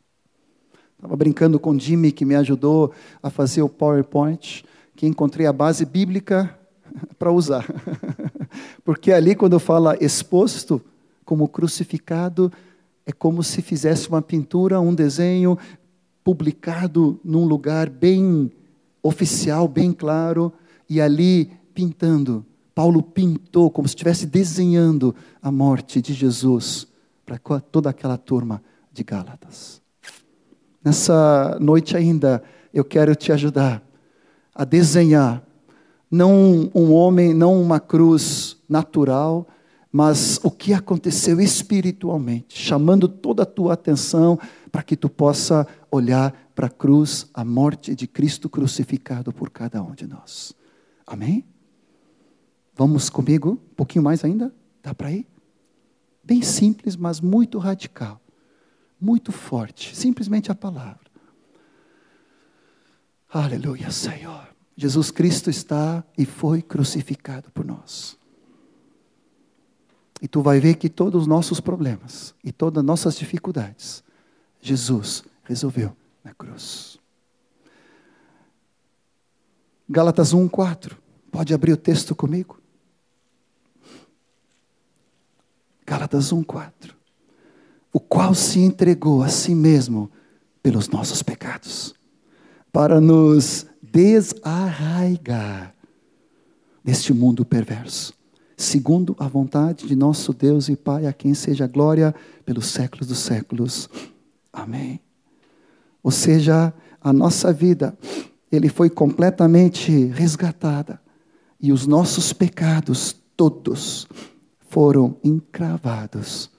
[0.97, 4.64] Estava brincando com Jimmy, que me ajudou a fazer o PowerPoint,
[4.97, 6.59] que encontrei a base bíblica
[7.18, 7.66] para usar.
[8.85, 10.81] Porque ali, quando fala exposto,
[11.25, 12.53] como crucificado,
[13.07, 15.59] é como se fizesse uma pintura, um desenho
[16.23, 18.51] publicado num lugar bem
[19.03, 20.53] oficial, bem claro,
[20.88, 22.44] e ali pintando.
[22.75, 26.87] Paulo pintou como se estivesse desenhando a morte de Jesus
[27.25, 29.83] para toda aquela turma de Gálatas.
[30.83, 32.42] Nessa noite ainda,
[32.73, 33.83] eu quero te ajudar
[34.55, 35.44] a desenhar
[36.14, 39.48] não um homem, não uma cruz natural,
[39.90, 44.38] mas o que aconteceu espiritualmente, chamando toda a tua atenção
[44.70, 49.83] para que tu possa olhar para a cruz, a morte de Cristo crucificado por cada
[49.83, 50.54] um de nós.
[51.04, 51.44] Amém?
[52.77, 53.60] Vamos comigo?
[53.73, 54.54] Um pouquinho mais ainda?
[54.83, 55.27] Dá para ir?
[56.23, 58.21] Bem simples, mas muito radical.
[59.00, 59.96] Muito forte.
[59.96, 61.10] Simplesmente a palavra.
[63.29, 64.54] Aleluia, Senhor.
[64.77, 68.18] Jesus Cristo está e foi crucificado por nós.
[70.20, 74.02] E tu vai ver que todos os nossos problemas e todas as nossas dificuldades,
[74.60, 75.94] Jesus resolveu
[76.25, 76.98] na cruz.
[79.88, 80.96] Gálatas 1:4.
[81.31, 82.58] Pode abrir o texto comigo?
[85.87, 86.96] Gálatas 1:4.
[87.92, 90.10] O qual se entregou a si mesmo
[90.62, 91.94] pelos nossos pecados,
[92.72, 95.73] para nos desarraigar
[96.83, 98.13] deste mundo perverso,
[98.57, 102.13] segundo a vontade de nosso Deus e Pai, a quem seja glória
[102.45, 103.88] pelos séculos dos séculos.
[104.53, 105.01] Amém.
[106.03, 107.97] Ou seja, a nossa vida,
[108.51, 111.01] ele foi completamente resgatada
[111.61, 114.09] e os nossos pecados todos
[114.59, 116.51] foram encravados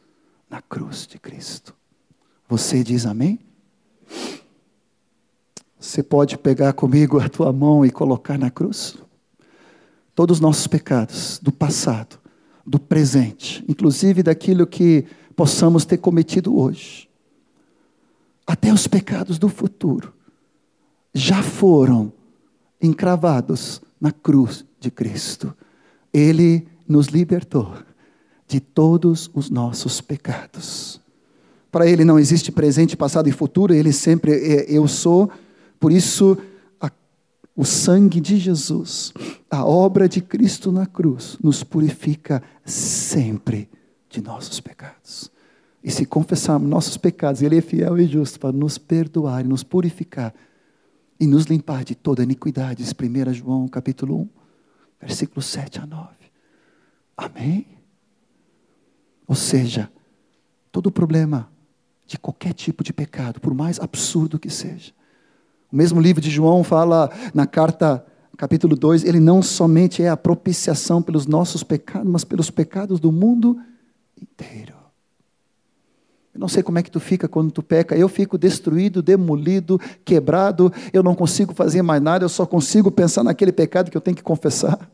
[0.49, 1.75] na cruz de Cristo.
[2.47, 3.39] Você diz amém?
[5.85, 8.97] Você pode pegar comigo a tua mão e colocar na cruz?
[10.15, 12.17] Todos os nossos pecados, do passado,
[12.65, 15.05] do presente, inclusive daquilo que
[15.35, 17.07] possamos ter cometido hoje,
[18.47, 20.11] até os pecados do futuro,
[21.13, 22.11] já foram
[22.81, 25.55] encravados na cruz de Cristo.
[26.11, 27.73] Ele nos libertou
[28.47, 30.99] de todos os nossos pecados.
[31.71, 35.29] Para Ele não existe presente, passado e futuro, Ele sempre é eu sou
[35.79, 36.37] por isso,
[36.79, 36.91] a,
[37.55, 39.13] o sangue de Jesus,
[39.49, 43.69] a obra de Cristo na cruz, nos purifica sempre
[44.09, 45.31] de nossos pecados.
[45.83, 49.63] E se confessarmos nossos pecados, Ele é fiel e justo para nos perdoar e nos
[49.63, 50.33] purificar
[51.19, 52.83] e nos limpar de toda iniquidade.
[52.83, 54.29] 1 João capítulo 1,
[54.99, 56.09] versículos 7 a 9.
[57.15, 57.67] Amém?
[59.27, 59.91] Ou seja,
[60.71, 61.49] todo problema
[62.05, 64.93] de qualquer tipo de pecado, por mais absurdo que seja,
[65.75, 68.05] o mesmo livro de João fala na carta,
[68.37, 73.11] capítulo 2, ele não somente é a propiciação pelos nossos pecados, mas pelos pecados do
[73.11, 73.59] mundo
[74.15, 74.73] inteiro.
[76.33, 77.93] Eu não sei como é que tu fica quando tu peca.
[77.93, 80.71] Eu fico destruído, demolido, quebrado.
[80.93, 82.23] Eu não consigo fazer mais nada.
[82.23, 84.89] Eu só consigo pensar naquele pecado que eu tenho que confessar.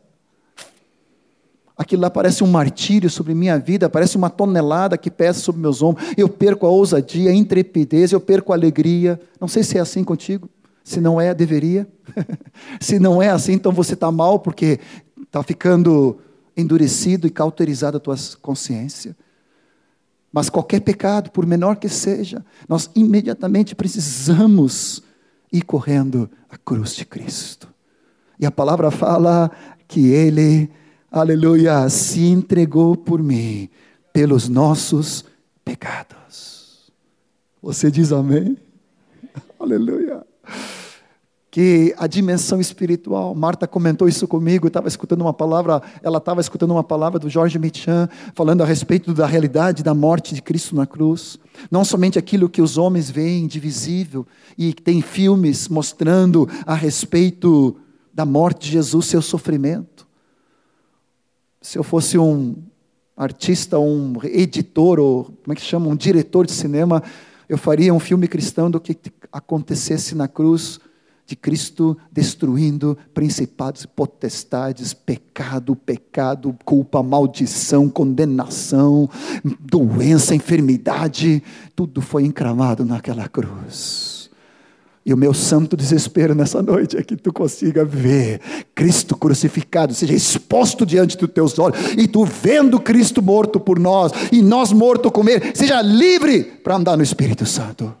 [1.76, 5.80] Aquilo lá parece um martírio sobre minha vida, parece uma tonelada que pesa sobre meus
[5.80, 6.12] ombros.
[6.16, 9.20] Eu perco a ousadia, a intrepidez, eu perco a alegria.
[9.40, 10.50] Não sei se é assim contigo.
[10.84, 11.86] Se não é, deveria.
[12.80, 14.80] Se não é assim, então você está mal porque
[15.22, 16.18] está ficando
[16.56, 19.16] endurecido e cauterizado a tua consciência.
[20.32, 25.02] Mas qualquer pecado, por menor que seja, nós imediatamente precisamos
[25.52, 27.68] ir correndo à cruz de Cristo.
[28.40, 29.50] E a palavra fala
[29.86, 30.70] que Ele,
[31.10, 33.68] aleluia, se entregou por mim,
[34.12, 35.24] pelos nossos
[35.64, 36.90] pecados.
[37.62, 38.56] Você diz amém?
[39.60, 40.31] Aleluia
[41.52, 46.70] que a dimensão espiritual, Marta comentou isso comigo, estava escutando uma palavra, ela estava escutando
[46.70, 50.86] uma palavra do Jorge Michan, falando a respeito da realidade da morte de Cristo na
[50.86, 51.38] cruz.
[51.70, 54.26] Não somente aquilo que os homens veem, divisível,
[54.56, 57.76] e tem filmes mostrando a respeito
[58.14, 60.08] da morte de Jesus, seu sofrimento.
[61.60, 62.56] Se eu fosse um
[63.14, 67.02] artista, um editor, ou como é que chama, um diretor de cinema,
[67.46, 68.96] eu faria um filme cristão do que
[69.30, 70.80] acontecesse na cruz
[71.32, 79.08] de Cristo destruindo principados e potestades, pecado, pecado, culpa, maldição, condenação,
[79.58, 81.42] doença, enfermidade,
[81.74, 84.30] tudo foi encravado naquela cruz.
[85.06, 88.40] E o meu santo desespero nessa noite é que tu consiga ver
[88.74, 94.12] Cristo crucificado, seja exposto diante dos teus olhos, e tu vendo Cristo morto por nós,
[94.30, 97.92] e nós morto com Ele, seja livre para andar no Espírito Santo.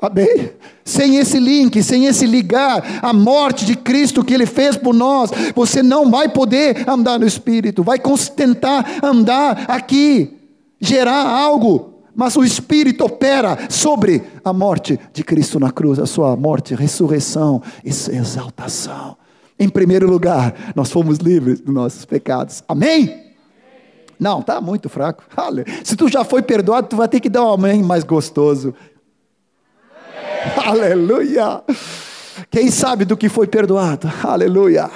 [0.00, 0.50] Amém?
[0.84, 5.30] Sem esse link, sem esse ligar a morte de Cristo que Ele fez por nós,
[5.54, 7.98] você não vai poder andar no Espírito, vai
[8.34, 10.36] tentar andar aqui,
[10.80, 16.36] gerar algo mas o Espírito opera sobre a morte de Cristo na cruz, a sua
[16.36, 19.16] morte, ressurreição e exaltação.
[19.58, 22.62] Em primeiro lugar, nós fomos livres dos nossos pecados.
[22.68, 23.30] Amém?
[24.18, 25.24] Não, tá muito fraco.
[25.82, 28.74] Se tu já foi perdoado, tu vai ter que dar um amém mais gostoso.
[30.64, 31.62] Aleluia!
[32.50, 34.10] Quem sabe do que foi perdoado?
[34.22, 34.90] Aleluia!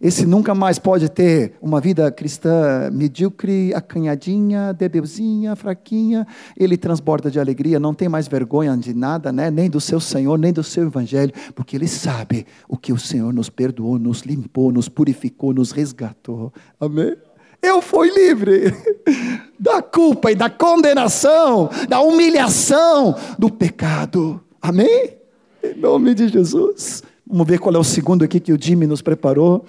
[0.00, 6.26] Esse nunca mais pode ter uma vida cristã medíocre, acanhadinha, debeuzinha, fraquinha.
[6.58, 9.50] Ele transborda de alegria, não tem mais vergonha de nada, né?
[9.50, 13.30] nem do seu Senhor, nem do seu Evangelho, porque ele sabe o que o Senhor
[13.30, 16.50] nos perdoou, nos limpou, nos purificou, nos resgatou.
[16.80, 17.14] Amém?
[17.62, 18.74] Eu fui livre
[19.58, 24.40] da culpa e da condenação, da humilhação, do pecado.
[24.62, 25.14] Amém?
[25.62, 27.02] Em nome de Jesus.
[27.26, 29.64] Vamos ver qual é o segundo aqui que o Jimmy nos preparou.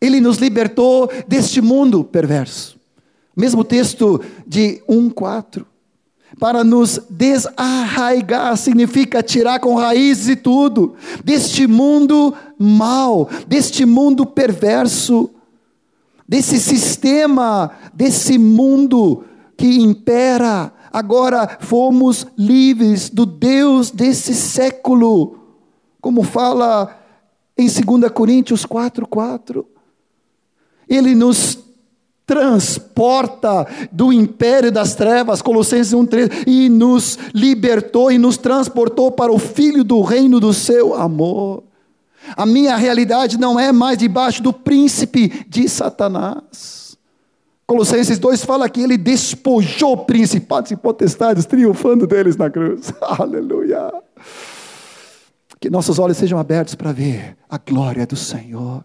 [0.00, 2.80] Ele nos libertou deste mundo perverso.
[3.36, 5.66] Mesmo texto de 1:4.
[6.40, 15.30] Para nos desarraigar significa tirar com raízes e tudo deste mundo mal, deste mundo perverso,
[16.32, 19.22] desse sistema, desse mundo
[19.54, 20.72] que impera.
[20.90, 25.36] Agora fomos livres do Deus desse século
[26.00, 26.98] como fala
[27.54, 29.66] em 2 Coríntios 4, 4.
[30.88, 31.58] Ele nos
[32.26, 39.38] transporta do império das trevas, Colossenses 1,3, e nos libertou e nos transportou para o
[39.38, 41.62] Filho do reino do seu amor.
[42.36, 46.96] A minha realidade não é mais debaixo do príncipe de Satanás.
[47.66, 52.92] Colossenses 2 fala que ele despojou principados e potestades, triunfando deles na cruz.
[53.00, 53.92] Aleluia.
[55.58, 58.84] Que nossos olhos sejam abertos para ver a glória do Senhor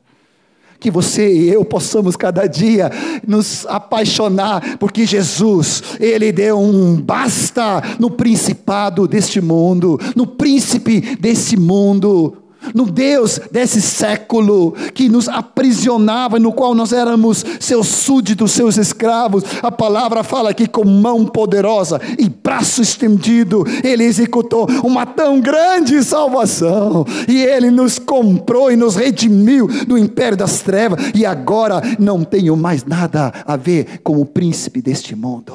[0.79, 2.91] que você e eu possamos cada dia
[3.27, 11.57] nos apaixonar, porque Jesus, Ele deu um basta no principado deste mundo, no príncipe desse
[11.57, 12.38] mundo
[12.74, 19.43] no Deus desse século que nos aprisionava, no qual nós éramos seus súditos, seus escravos.
[19.61, 26.03] A palavra fala que com mão poderosa e braço estendido, ele executou uma tão grande
[26.03, 32.24] salvação, e ele nos comprou e nos redimiu do império das trevas, e agora não
[32.24, 35.53] tenho mais nada a ver com o príncipe deste mundo.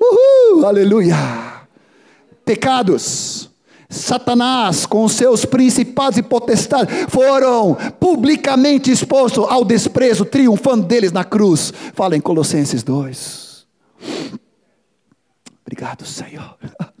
[0.00, 1.16] Uhul, aleluia!
[2.44, 3.53] Pecados
[3.96, 11.72] Satanás, com seus principados e potestades, foram publicamente expostos ao desprezo, triunfando deles na cruz.
[11.94, 13.66] Fala em Colossenses 2.
[15.64, 16.56] Obrigado, Senhor.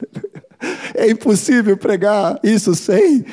[0.96, 3.26] É impossível pregar isso sem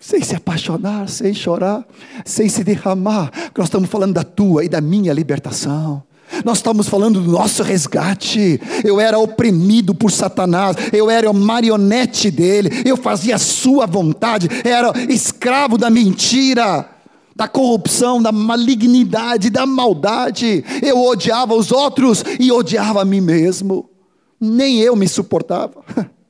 [0.00, 1.86] sem se apaixonar, sem chorar,
[2.24, 3.30] sem se derramar.
[3.56, 6.02] Nós estamos falando da tua e da minha libertação.
[6.44, 8.60] Nós estamos falando do nosso resgate.
[8.84, 14.92] Eu era oprimido por Satanás, eu era marionete dele, eu fazia a sua vontade, era
[15.08, 16.88] escravo da mentira,
[17.34, 20.64] da corrupção, da malignidade, da maldade.
[20.82, 23.88] Eu odiava os outros e odiava a mim mesmo.
[24.38, 25.82] Nem eu me suportava.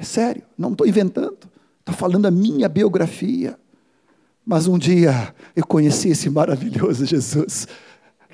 [0.00, 1.38] É sério, não estou inventando.
[1.80, 3.58] Estou falando a minha biografia.
[4.46, 7.66] Mas um dia eu conheci esse maravilhoso Jesus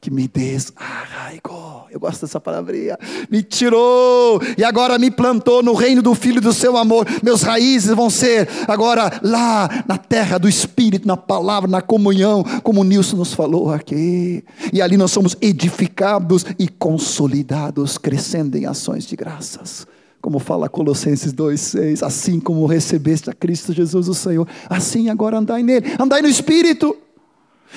[0.04, 1.86] que me desarraigou.
[1.90, 2.98] Eu gosto dessa palavrinha.
[3.30, 7.06] Me tirou e agora me plantou no reino do Filho do seu amor.
[7.22, 12.82] Meus raízes vão ser agora lá na terra do Espírito, na palavra, na comunhão, como
[12.82, 14.44] o Nilson nos falou aqui.
[14.74, 19.86] E ali nós somos edificados e consolidados, crescendo em ações de graças
[20.20, 25.62] como fala Colossenses 2,6, assim como recebeste a Cristo Jesus o Senhor, assim agora andai
[25.62, 26.96] nele, andai no Espírito,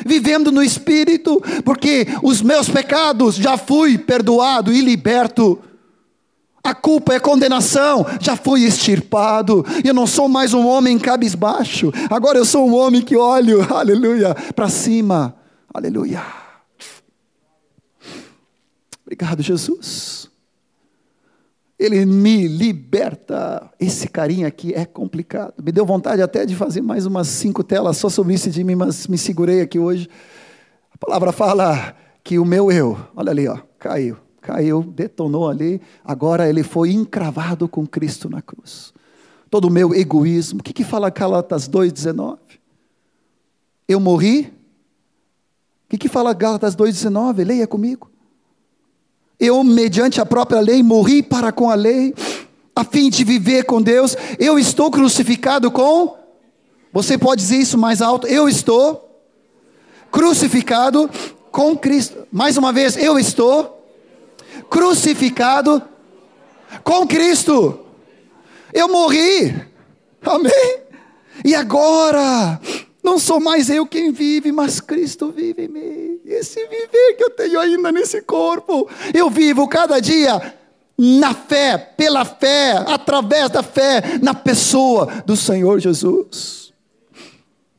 [0.06, 5.60] vivendo no Espírito, porque os meus pecados já fui perdoado e liberto.
[6.64, 9.66] A culpa é condenação, já fui extirpado.
[9.86, 11.92] Eu não sou mais um homem cabisbaixo.
[12.10, 15.36] Agora eu sou um homem que olho, aleluia, para cima.
[15.74, 16.22] Aleluia.
[19.06, 20.30] Obrigado, Jesus.
[21.80, 23.72] Ele me liberta.
[23.80, 25.54] Esse carinha aqui é complicado.
[25.64, 28.76] Me deu vontade até de fazer mais umas cinco telas só sobre isso de mim,
[28.76, 30.10] mas me segurei aqui hoje.
[30.92, 35.80] A palavra fala que o meu eu, olha ali, ó, caiu, caiu, detonou ali.
[36.04, 38.92] Agora ele foi encravado com Cristo na cruz.
[39.50, 40.60] Todo o meu egoísmo.
[40.60, 42.40] O que, que fala Gálatas 2,19?
[43.88, 44.52] Eu morri.
[45.86, 47.46] O que, que fala Gálatas 2,19?
[47.46, 48.10] Leia comigo.
[49.40, 52.14] Eu, mediante a própria lei, morri para com a lei,
[52.76, 54.16] a fim de viver com Deus.
[54.40, 56.18] Eu estou crucificado com.
[56.92, 58.26] Você pode dizer isso mais alto?
[58.26, 59.22] Eu estou
[60.12, 61.10] crucificado
[61.52, 62.28] com Cristo.
[62.32, 63.86] Mais uma vez, eu estou
[64.70, 65.84] crucificado
[66.84, 67.80] com Cristo.
[68.74, 69.56] Eu morri.
[70.24, 70.80] Amém?
[71.46, 72.60] E agora
[73.08, 76.20] não sou mais eu quem vive, mas Cristo vive em mim.
[76.26, 80.54] Esse viver que eu tenho ainda nesse corpo, eu vivo cada dia
[80.98, 86.67] na fé, pela fé, através da fé, na pessoa do Senhor Jesus.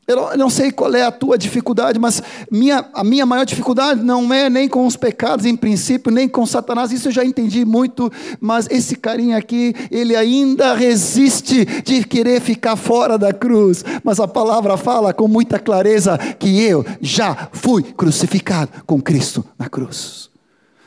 [0.09, 4.33] Eu não sei qual é a tua dificuldade, mas minha, a minha maior dificuldade não
[4.33, 8.11] é nem com os pecados em princípio, nem com Satanás, isso eu já entendi muito,
[8.41, 14.27] mas esse carinha aqui, ele ainda resiste de querer ficar fora da cruz, mas a
[14.27, 20.29] palavra fala com muita clareza que eu já fui crucificado com Cristo na cruz.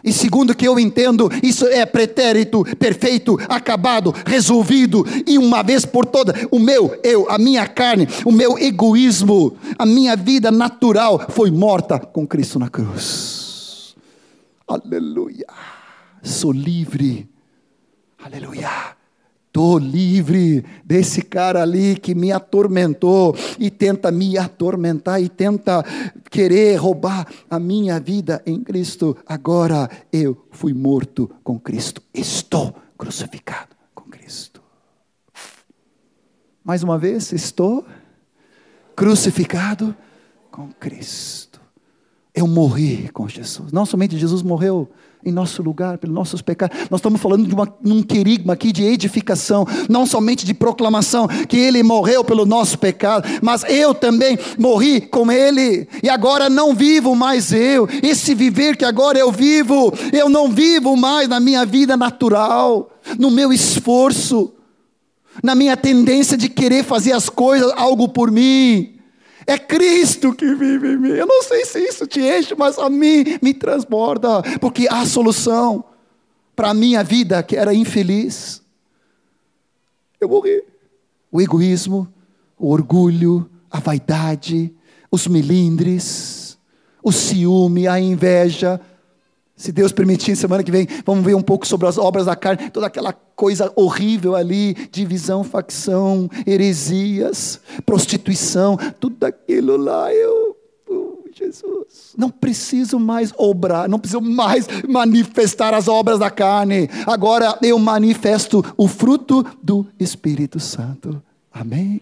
[0.05, 6.07] E segundo que eu entendo, isso é pretérito, perfeito, acabado, resolvido, e uma vez por
[6.07, 11.51] todas, o meu eu, a minha carne, o meu egoísmo, a minha vida natural foi
[11.51, 13.95] morta com Cristo na cruz.
[14.67, 15.47] Aleluia.
[16.23, 17.29] Sou livre.
[18.19, 19.02] Aleluia.
[19.53, 25.85] Estou livre desse cara ali que me atormentou e tenta me atormentar e tenta
[26.31, 29.15] querer roubar a minha vida em Cristo.
[29.27, 32.01] Agora eu fui morto com Cristo.
[32.15, 34.63] Estou crucificado com Cristo.
[36.65, 37.85] Mais uma vez, estou
[38.97, 39.95] crucificado
[40.51, 41.61] com Cristo.
[42.35, 43.71] Eu morri com Jesus.
[43.71, 44.91] Não somente Jesus morreu
[45.25, 46.77] em nosso lugar, pelos nossos pecados.
[46.91, 51.57] Nós estamos falando de uma, um querigma aqui de edificação, não somente de proclamação, que
[51.57, 57.15] Ele morreu pelo nosso pecado, mas eu também morri com Ele, e agora não vivo
[57.15, 57.89] mais eu.
[58.03, 63.31] Esse viver que agora eu vivo, eu não vivo mais na minha vida natural, no
[63.31, 64.53] meu esforço,
[65.43, 68.92] na minha tendência de querer fazer as coisas, algo por mim.
[69.47, 71.09] É Cristo que vive em mim.
[71.09, 75.85] Eu não sei se isso te enche, mas a mim me transborda, porque há solução
[76.55, 78.63] para a minha vida que era infeliz.
[80.21, 80.63] Eu morri.
[81.31, 82.07] O egoísmo,
[82.59, 84.73] o orgulho, a vaidade,
[85.11, 86.59] os melindres,
[87.03, 88.81] o ciúme, a inveja,
[89.57, 92.71] se Deus permitir, semana que vem, vamos ver um pouco sobre as obras da carne,
[92.71, 100.57] toda aquela coisa horrível ali, divisão, facção, heresias, prostituição, tudo aquilo lá, eu,
[100.89, 107.59] oh, Jesus, não preciso mais obrar, não preciso mais manifestar as obras da carne, agora
[107.63, 111.23] eu manifesto o fruto do Espírito Santo,
[111.53, 112.01] amém?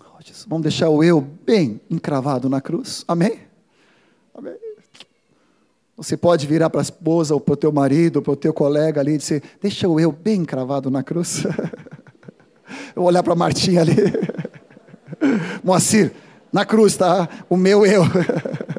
[0.00, 3.40] Oh, vamos deixar o eu bem encravado na cruz, amém?
[4.34, 4.67] Amém.
[5.98, 9.00] Você pode virar para a esposa ou para o teu marido, para o teu colega
[9.00, 11.44] ali e dizer: Deixa o eu bem cravado na cruz.
[12.94, 13.96] eu vou olhar para a Martinha ali.
[15.64, 16.12] Moacir,
[16.52, 17.28] na cruz, tá?
[17.50, 18.04] O meu eu.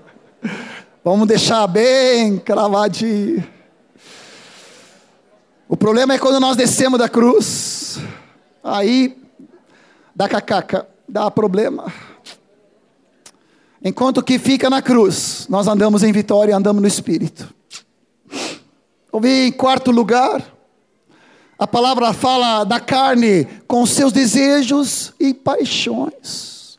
[1.04, 3.46] Vamos deixar bem cravadinho.
[5.68, 8.00] O problema é quando nós descemos da cruz,
[8.64, 9.22] aí
[10.16, 11.92] dá cacaca, dá problema.
[13.84, 17.54] Enquanto que fica na cruz, nós andamos em vitória, andamos no Espírito.
[19.12, 20.46] Ouvi em quarto lugar,
[21.58, 26.78] a palavra fala da carne com seus desejos e paixões.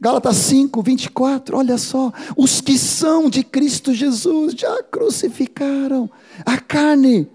[0.00, 6.08] Gálatas 5, 24, olha só, os que são de Cristo Jesus já crucificaram
[6.46, 7.28] a carne,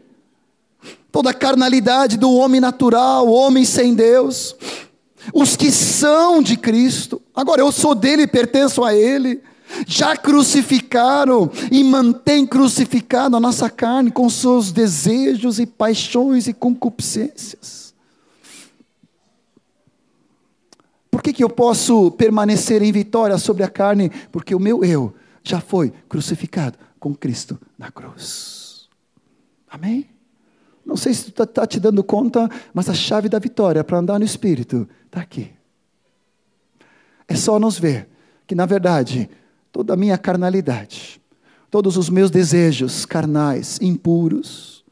[1.12, 4.56] toda a carnalidade do homem natural, o homem sem Deus
[5.34, 9.42] os que são de Cristo, agora eu sou dele e pertenço a ele,
[9.88, 17.94] já crucificaram e mantém crucificado a nossa carne com seus desejos e paixões e concupiscências.
[21.10, 24.12] Por que, que eu posso permanecer em vitória sobre a carne?
[24.32, 25.14] Porque o meu eu
[25.44, 28.90] já foi crucificado com Cristo na cruz.
[29.70, 30.10] Amém?
[30.86, 34.20] Não sei se está tá te dando conta, mas a chave da vitória para andar
[34.20, 35.55] no Espírito está aqui.
[37.28, 38.07] É só nos ver
[38.45, 39.30] que, na verdade,
[39.71, 41.21] toda a minha carnalidade,
[41.69, 44.84] todos os meus desejos carnais, impuros,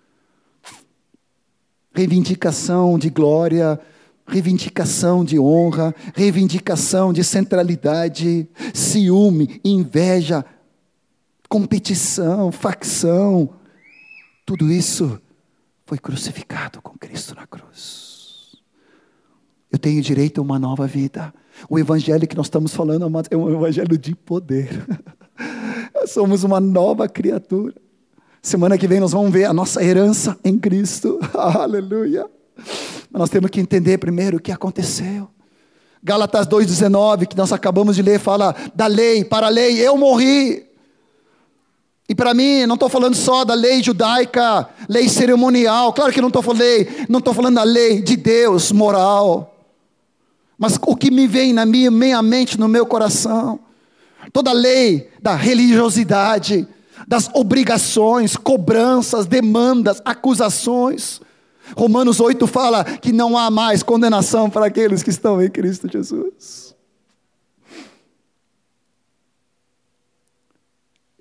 [1.93, 3.79] reivindicação de glória,
[4.25, 10.43] reivindicação de honra, reivindicação de centralidade, ciúme, inveja,
[11.47, 13.49] competição, facção,
[14.45, 15.21] tudo isso
[15.85, 18.55] foi crucificado com Cristo na cruz.
[19.71, 21.33] Eu tenho direito a uma nova vida.
[21.69, 24.69] O evangelho que nós estamos falando é um evangelho de poder.
[26.07, 27.75] Somos uma nova criatura.
[28.41, 31.19] Semana que vem nós vamos ver a nossa herança em Cristo.
[31.33, 32.25] Aleluia.
[33.09, 35.29] Mas nós temos que entender primeiro o que aconteceu.
[36.03, 40.65] Gálatas 2,19, que nós acabamos de ler, fala da lei, para a lei, eu morri.
[42.09, 46.27] E para mim, não estou falando só da lei judaica, lei cerimonial, claro que não
[46.27, 46.61] estou falando,
[47.07, 49.52] não estou falando da lei de Deus, moral.
[50.63, 53.59] Mas o que me vem na minha, minha mente, no meu coração,
[54.31, 56.65] toda a lei da religiosidade,
[57.05, 61.19] das obrigações, cobranças, demandas, acusações.
[61.75, 66.73] Romanos 8 fala que não há mais condenação para aqueles que estão em Cristo Jesus.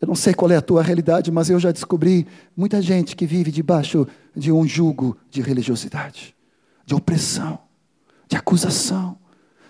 [0.00, 3.26] Eu não sei qual é a tua realidade, mas eu já descobri muita gente que
[3.26, 6.32] vive debaixo de um jugo de religiosidade,
[6.86, 7.58] de opressão,
[8.28, 9.20] de acusação.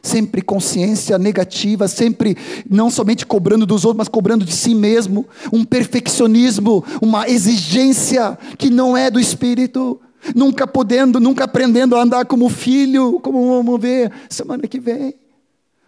[0.03, 2.37] Sempre consciência negativa, sempre
[2.69, 5.27] não somente cobrando dos outros, mas cobrando de si mesmo.
[5.53, 10.01] Um perfeccionismo, uma exigência que não é do espírito.
[10.35, 15.15] Nunca podendo, nunca aprendendo a andar como filho, como vamos ver semana que vem.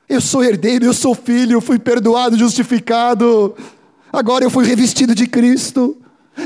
[0.09, 3.55] Eu sou herdeiro, eu sou filho, fui perdoado, justificado.
[4.13, 5.97] Agora eu fui revestido de Cristo.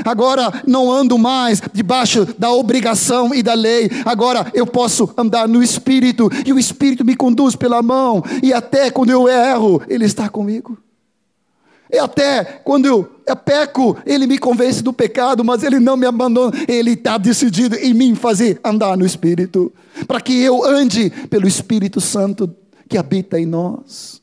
[0.05, 3.89] Agora não ando mais debaixo da obrigação e da lei.
[4.05, 8.23] Agora eu posso andar no Espírito e o Espírito me conduz pela mão.
[8.41, 10.77] E até quando eu erro, Ele está comigo.
[11.91, 16.51] E até quando eu, peco, Ele me convence do pecado, mas Ele não me abandona.
[16.67, 19.73] Ele está decidido em mim fazer andar no Espírito,
[20.07, 22.53] para que eu ande pelo Espírito Santo
[22.87, 24.18] que habita em nós.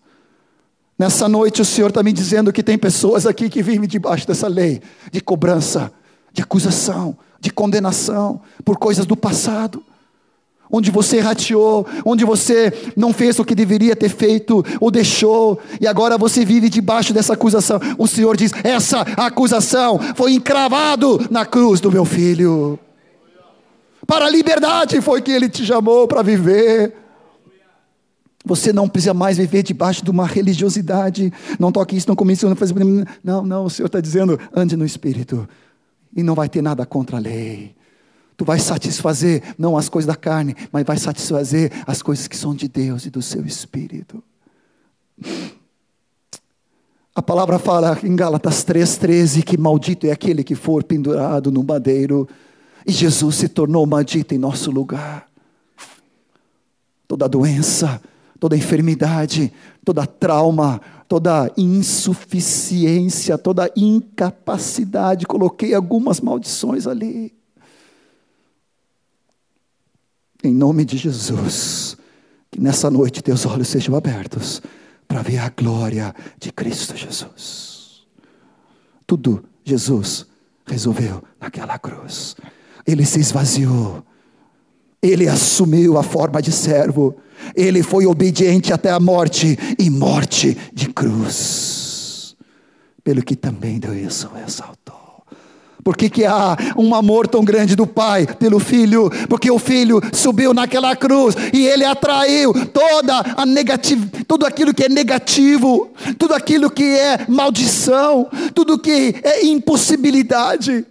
[0.98, 4.48] Nessa noite o Senhor está me dizendo que tem pessoas aqui que vivem debaixo dessa
[4.48, 4.80] lei
[5.12, 5.92] de cobrança,
[6.32, 9.82] de acusação, de condenação por coisas do passado.
[10.70, 15.86] Onde você rateou, onde você não fez o que deveria ter feito, ou deixou, e
[15.86, 17.78] agora você vive debaixo dessa acusação.
[17.96, 22.76] O Senhor diz: essa acusação foi encravado na cruz do meu filho.
[24.06, 27.05] Para a liberdade foi que ele te chamou para viver.
[28.46, 31.32] Você não precisa mais viver debaixo de uma religiosidade.
[31.58, 32.72] Não toque isso, não comece isso, não faz.
[33.22, 35.48] Não, não, o Senhor está dizendo: ande no Espírito.
[36.14, 37.74] E não vai ter nada contra a lei.
[38.36, 42.54] Tu vai satisfazer não as coisas da carne, mas vai satisfazer as coisas que são
[42.54, 44.22] de Deus e do seu Espírito.
[47.12, 52.28] A palavra fala em Gálatas 3,13 que maldito é aquele que for pendurado no madeiro.
[52.86, 55.26] E Jesus se tornou maldito em nosso lugar.
[57.08, 58.00] Toda doença,
[58.38, 59.52] toda enfermidade,
[59.84, 65.26] toda trauma, toda insuficiência, toda incapacidade.
[65.26, 67.34] Coloquei algumas maldições ali.
[70.42, 71.96] Em nome de Jesus,
[72.50, 74.62] que nessa noite teus olhos sejam abertos
[75.08, 78.06] para ver a glória de Cristo Jesus.
[79.06, 80.26] Tudo Jesus
[80.66, 82.36] resolveu naquela cruz.
[82.86, 84.04] Ele se esvaziou.
[85.02, 87.16] Ele assumiu a forma de servo.
[87.54, 92.34] Ele foi obediente até a morte e morte de cruz.
[93.04, 94.96] Pelo que também Deus o exaltou.
[95.86, 99.08] Por que, que há um amor tão grande do Pai pelo Filho?
[99.28, 104.82] Porque o Filho subiu naquela cruz e ele atraiu toda a negativa, tudo aquilo que
[104.82, 105.88] é negativo,
[106.18, 110.84] tudo aquilo que é maldição, tudo que é impossibilidade.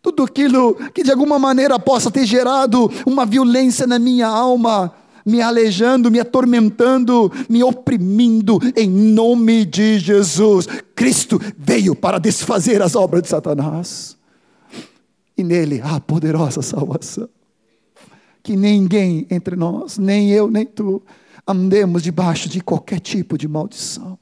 [0.00, 4.92] Tudo aquilo que de alguma maneira possa ter gerado uma violência na minha alma,
[5.24, 10.66] me alejando, me atormentando, me oprimindo, em nome de Jesus.
[10.94, 14.16] Cristo veio para desfazer as obras de Satanás,
[15.36, 17.28] e nele há poderosa salvação.
[18.42, 21.02] Que ninguém entre nós, nem eu, nem tu,
[21.46, 24.18] andemos debaixo de qualquer tipo de maldição.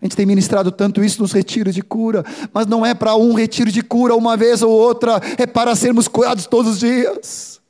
[0.00, 3.34] A gente tem ministrado tanto isso nos retiros de cura, mas não é para um
[3.34, 7.60] retiro de cura uma vez ou outra, é para sermos curados todos os dias.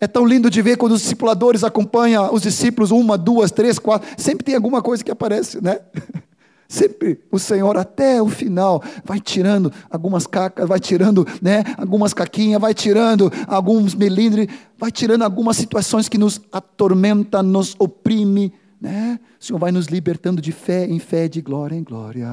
[0.00, 4.08] É tão lindo de ver quando os discipuladores acompanham os discípulos, uma, duas, três, quatro,
[4.16, 5.78] sempre tem alguma coisa que aparece, né?
[6.72, 12.58] Sempre o Senhor até o final vai tirando algumas cacas, vai tirando, né, algumas caquinhas,
[12.58, 14.48] vai tirando alguns melindres,
[14.78, 19.20] vai tirando algumas situações que nos atormenta, nos oprime, né?
[19.40, 22.28] O Senhor vai nos libertando de fé em fé, de glória em glória.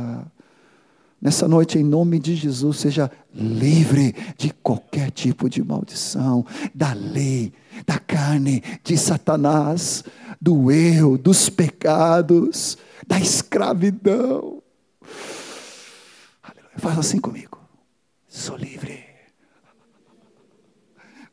[1.22, 6.44] Nessa noite, em nome de Jesus, seja livre de qualquer tipo de maldição,
[6.74, 7.54] da lei,
[7.86, 10.04] da carne, de Satanás,
[10.42, 14.64] do erro, dos pecados, da escravidão.
[16.78, 17.60] Faz assim comigo.
[18.28, 19.04] Sou livre.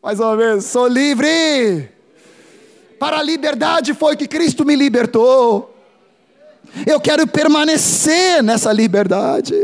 [0.03, 1.96] Mais uma vez, sou livre.
[2.99, 5.75] Para a liberdade foi que Cristo me libertou.
[6.87, 9.55] Eu quero permanecer nessa liberdade.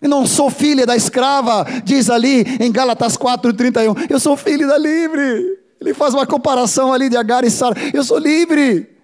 [0.00, 4.10] Eu não sou filha da escrava, diz ali em Gálatas 4:31.
[4.10, 5.58] Eu sou filho da livre.
[5.80, 7.76] Ele faz uma comparação ali de Agar e Sara.
[7.92, 8.97] Eu sou livre.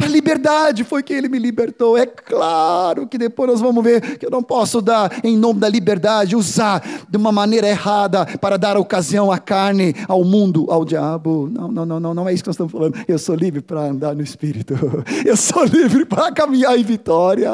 [0.00, 1.94] Para a liberdade foi que ele me libertou.
[1.94, 5.68] É claro que depois nós vamos ver que eu não posso dar, em nome da
[5.68, 11.50] liberdade, usar de uma maneira errada para dar ocasião à carne, ao mundo, ao diabo.
[11.52, 12.96] Não, não, não, não, não é isso que nós estamos falando.
[13.06, 14.72] Eu sou livre para andar no Espírito.
[15.22, 17.50] Eu sou livre para caminhar em vitória,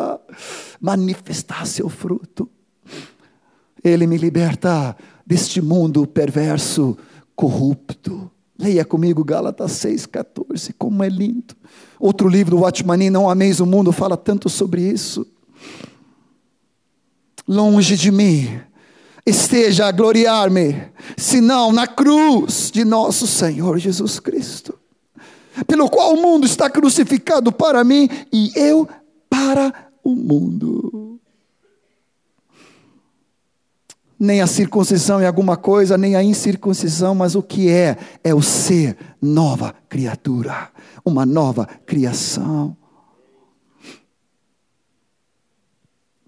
[0.80, 2.49] manifestar seu fruto.
[3.82, 6.97] Ele me liberta deste mundo perverso,
[7.34, 8.30] corrupto.
[8.59, 11.54] Leia comigo Gálatas 6,14, como é lindo.
[11.98, 15.26] Outro livro do Watchmanin, Não Ameis o Mundo, fala tanto sobre isso.
[17.46, 18.61] Longe de mim
[19.26, 20.82] esteja a gloriar-me,
[21.16, 24.78] senão na cruz de nosso Senhor Jesus Cristo,
[25.66, 28.88] pelo qual o mundo está crucificado para mim e eu
[29.28, 31.15] para o mundo
[34.18, 37.96] nem a circuncisão é alguma coisa, nem a incircuncisão, mas o que é?
[38.24, 40.70] É o ser nova criatura,
[41.04, 42.76] uma nova criação.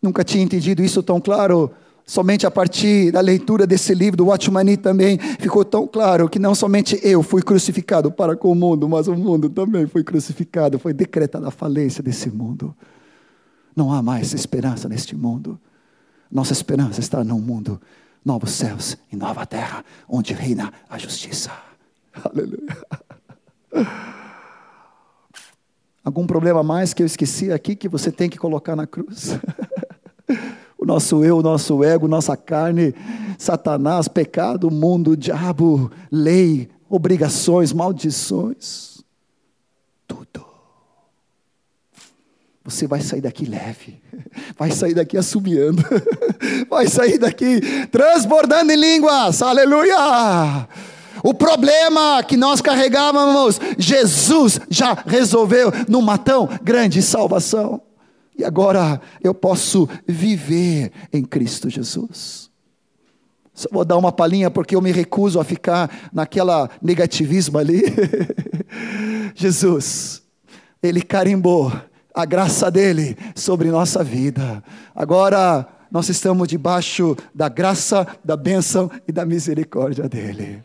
[0.03, 1.71] Nunca tinha entendido isso tão claro,
[2.07, 6.55] somente a partir da leitura desse livro do Watchmani também ficou tão claro que não
[6.55, 10.93] somente eu fui crucificado para com o mundo, mas o mundo também foi crucificado, foi
[10.93, 12.77] decretada a falência desse mundo.
[13.75, 15.59] Não há mais esperança neste mundo.
[16.31, 17.81] Nossa esperança está num mundo,
[18.25, 21.51] novos céus e nova terra, onde reina a justiça.
[22.25, 22.77] Aleluia.
[26.05, 29.39] Algum problema mais que eu esqueci aqui que você tem que colocar na cruz?
[30.79, 32.95] o nosso eu, o nosso ego, nossa carne,
[33.39, 39.05] Satanás, pecado, mundo, diabo, lei, obrigações, maldições.
[40.07, 40.47] Tudo.
[42.69, 43.99] Você vai sair daqui leve,
[44.59, 45.83] vai sair daqui assobiando,
[46.69, 47.61] vai sair daqui
[47.91, 50.69] transbordando em línguas, aleluia!
[51.25, 57.81] O problema que nós carregávamos, Jesus já resolveu numa tão grande salvação.
[58.37, 62.51] E agora eu posso viver em Cristo Jesus.
[63.55, 67.83] Só vou dar uma palhinha porque eu me recuso a ficar naquela negativismo ali.
[69.35, 70.23] Jesus,
[70.83, 71.73] Ele carimbou
[72.19, 74.61] a graça dele sobre nossa vida.
[74.93, 80.61] Agora nós estamos debaixo da graça, da bênção e da misericórdia dele.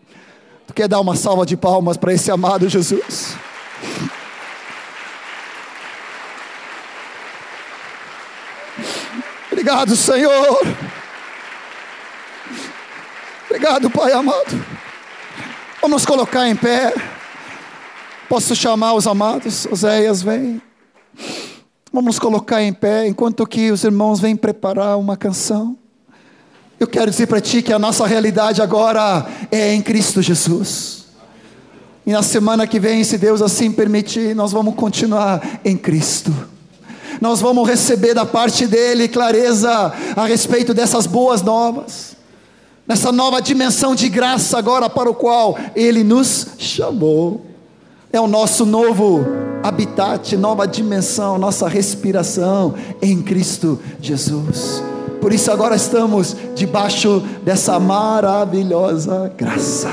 [0.65, 3.35] Tu quer dar uma salva de palmas para esse amado Jesus?
[9.51, 10.59] Obrigado, Senhor.
[13.47, 14.65] Obrigado, Pai amado.
[15.79, 16.91] Vamos colocar em pé.
[18.27, 19.67] Posso chamar os amados?
[19.67, 20.59] Oséias, vem.
[21.91, 25.77] Vamos colocar em pé enquanto que os irmãos vêm preparar uma canção.
[26.79, 31.05] Eu quero dizer para ti que a nossa realidade agora é em Cristo Jesus.
[32.05, 36.33] E na semana que vem, se Deus assim permitir, nós vamos continuar em Cristo.
[37.21, 42.17] Nós vamos receber da parte dele clareza a respeito dessas boas novas,
[42.87, 47.52] nessa nova dimensão de graça agora para o qual ele nos chamou.
[48.15, 49.25] É o nosso novo
[49.63, 54.83] habitat, nova dimensão, nossa respiração em Cristo Jesus.
[55.19, 59.89] Por isso agora estamos debaixo dessa maravilhosa graça.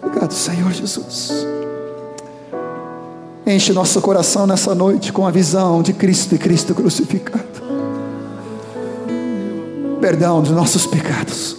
[0.00, 1.44] Obrigado, Senhor Jesus.
[3.44, 7.42] Enche nosso coração nessa noite com a visão de Cristo e Cristo crucificado.
[10.00, 11.56] Perdão dos nossos pecados.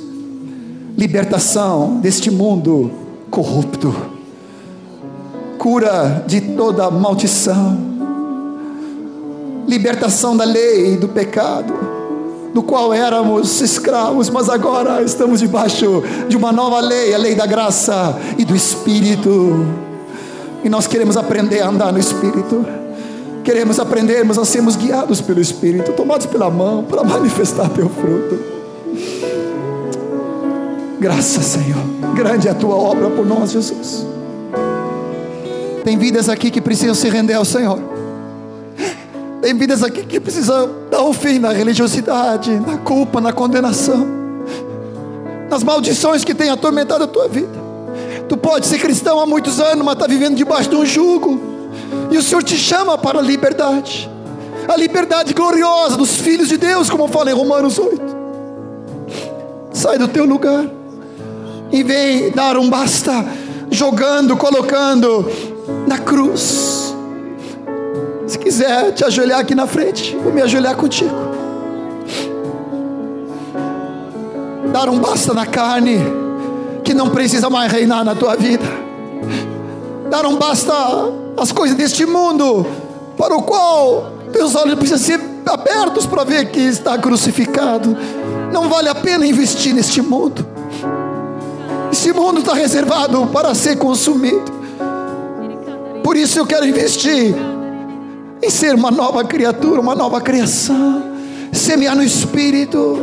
[0.97, 2.89] Libertação deste mundo
[3.29, 4.15] corrupto.
[5.57, 7.87] Cura de toda maldição
[9.67, 11.73] libertação da lei e do pecado,
[12.53, 17.45] do qual éramos escravos, mas agora estamos debaixo de uma nova lei, a lei da
[17.45, 19.65] graça e do Espírito.
[20.63, 22.65] E nós queremos aprender a andar no Espírito.
[23.43, 28.39] Queremos aprendermos a sermos guiados pelo Espírito, tomados pela mão para manifestar teu fruto.
[30.99, 31.81] Graças, Senhor.
[32.15, 34.16] Grande é a tua obra por nós, Jesus.
[35.87, 37.79] Tem vidas aqui que precisam se render ao Senhor.
[39.41, 44.05] Tem vidas aqui que precisam dar um fim na religiosidade, na culpa, na condenação,
[45.49, 47.57] nas maldições que têm atormentado a tua vida.
[48.27, 51.39] Tu pode ser cristão há muitos anos, mas está vivendo debaixo de um jugo,
[52.11, 54.09] e o Senhor te chama para a liberdade
[54.67, 58.01] a liberdade gloriosa dos filhos de Deus, como fala em Romanos 8.
[59.71, 60.65] Sai do teu lugar
[61.71, 63.25] e vem dar um basta,
[63.71, 65.56] jogando, colocando
[65.87, 66.87] na cruz
[68.27, 71.15] se quiser te ajoelhar aqui na frente, vou me ajoelhar contigo.
[74.73, 75.97] Dar um basta na carne,
[76.83, 78.65] que não precisa mais reinar na tua vida.
[80.09, 80.73] Dar um basta
[81.37, 82.67] às coisas deste mundo,
[83.17, 87.95] para o qual teus olhos precisam ser abertos para ver que está crucificado.
[88.51, 90.45] Não vale a pena investir neste mundo.
[91.89, 94.56] Este mundo está reservado para ser consumido.
[96.07, 97.35] Por isso eu quero investir
[98.41, 101.03] em ser uma nova criatura, uma nova criação,
[101.51, 102.97] semear no Espírito,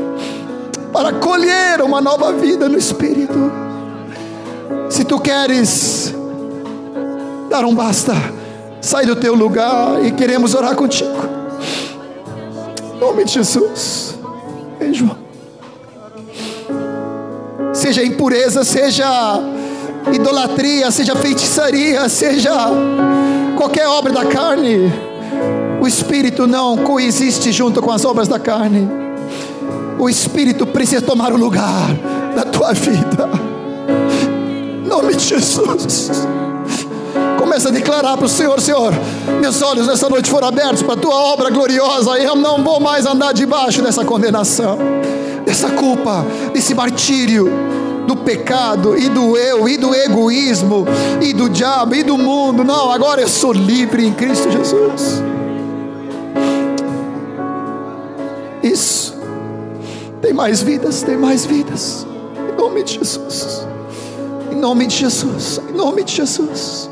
[0.91, 3.53] para colher uma nova vida no Espírito.
[4.89, 6.15] Se tu queres
[7.51, 8.15] dar um basta,
[8.81, 11.29] sai do teu lugar e queremos orar contigo.
[12.95, 14.19] Em nome de Jesus.
[14.79, 15.15] Beijo.
[17.75, 19.05] Seja impureza, seja
[20.13, 22.53] idolatria, seja feitiçaria, seja
[23.57, 24.93] qualquer obra da carne
[25.85, 28.89] o espírito não coexiste junto com as obras da carne.
[29.99, 31.95] O espírito precisa tomar o lugar
[32.35, 33.29] da tua vida.
[34.83, 36.27] Em nome de Jesus.
[37.39, 38.95] Começa a declarar para o Senhor: Senhor,
[39.43, 42.19] meus olhos nessa noite foram abertos para a tua obra gloriosa.
[42.19, 44.79] E eu não vou mais andar debaixo dessa condenação,
[45.45, 46.25] dessa culpa,
[46.55, 47.53] desse martírio
[48.07, 50.87] do pecado e do eu e do egoísmo
[51.21, 52.65] e do diabo e do mundo.
[52.65, 55.23] Não, agora eu sou livre em Cristo Jesus.
[58.63, 59.15] Isso.
[60.21, 62.07] Tem mais vidas, tem mais vidas.
[62.53, 63.67] Em nome de Jesus.
[64.51, 65.61] Em nome de Jesus.
[65.69, 66.91] Em nome de Jesus.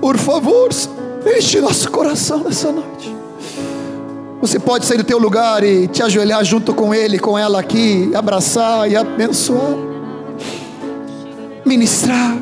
[0.00, 0.68] Por favor,
[1.26, 3.23] enche nosso coração nessa noite.
[4.44, 8.10] Você pode sair do teu lugar e te ajoelhar junto com ele, com ela aqui,
[8.14, 9.74] abraçar e abençoar,
[11.64, 12.36] ministrar.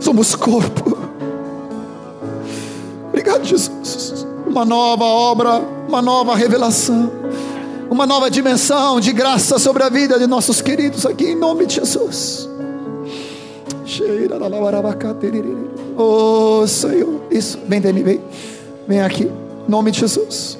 [0.00, 0.98] Somos corpo.
[3.10, 4.26] Obrigado, Jesus.
[4.44, 7.12] Uma nova obra, uma nova revelação,
[7.88, 11.76] uma nova dimensão de graça sobre a vida de nossos queridos aqui, em nome de
[11.76, 12.48] Jesus.
[15.96, 18.20] Oh Senhor, isso, vem Dani, vem,
[18.88, 19.30] vem aqui,
[19.68, 20.58] nome de Jesus.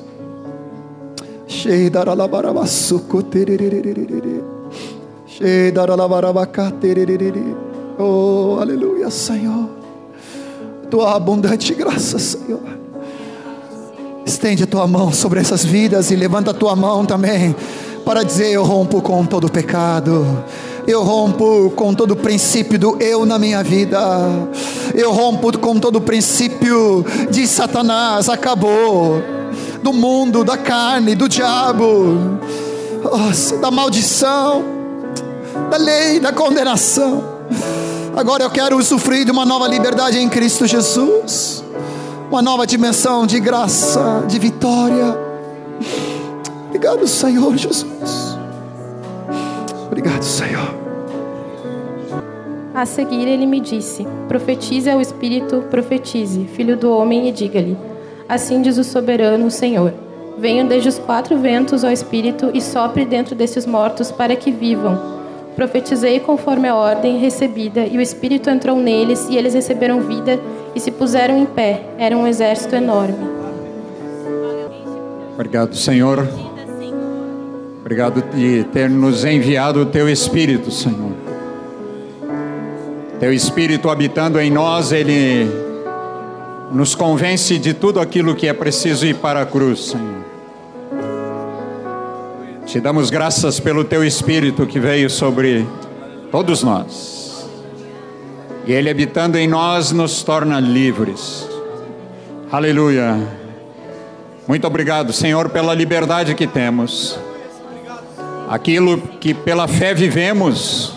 [7.98, 9.68] Oh, aleluia, Senhor.
[10.90, 12.60] Tua abundante graça, Senhor.
[14.24, 17.54] Estende a tua mão sobre essas vidas e levanta a tua mão também
[18.04, 20.44] para dizer: Eu rompo com todo pecado
[20.86, 23.98] eu rompo com todo o princípio do eu na minha vida.
[24.94, 28.28] Eu rompo com todo o princípio de Satanás.
[28.28, 29.20] Acabou.
[29.82, 32.38] Do mundo, da carne, do diabo,
[33.60, 34.64] da maldição,
[35.70, 37.22] da lei, da condenação.
[38.16, 41.62] Agora eu quero usufruir de uma nova liberdade em Cristo Jesus,
[42.30, 45.16] uma nova dimensão de graça, de vitória.
[46.68, 48.35] Obrigado, Senhor Jesus.
[49.86, 50.74] Obrigado, Senhor.
[52.74, 57.76] A seguir ele me disse: Profetize ao Espírito, profetize, filho do homem, e diga-lhe:
[58.28, 59.94] Assim diz o soberano, o Senhor:
[60.36, 65.16] Venho desde os quatro ventos ao Espírito e sopre dentro desses mortos para que vivam.
[65.54, 70.38] Profetizei conforme a ordem recebida, e o Espírito entrou neles, e eles receberam vida
[70.74, 71.82] e se puseram em pé.
[71.96, 73.26] Era um exército enorme.
[75.34, 76.45] Obrigado, Senhor.
[77.86, 81.12] Obrigado de ter nos enviado o teu Espírito, Senhor.
[83.20, 85.48] Teu Espírito habitando em nós, ele
[86.72, 90.24] nos convence de tudo aquilo que é preciso ir para a cruz, Senhor.
[92.66, 95.64] Te damos graças pelo teu Espírito que veio sobre
[96.32, 97.48] todos nós.
[98.66, 101.48] E ele habitando em nós nos torna livres.
[102.50, 103.16] Aleluia.
[104.48, 107.16] Muito obrigado, Senhor, pela liberdade que temos
[108.48, 110.92] aquilo que pela fé vivemos.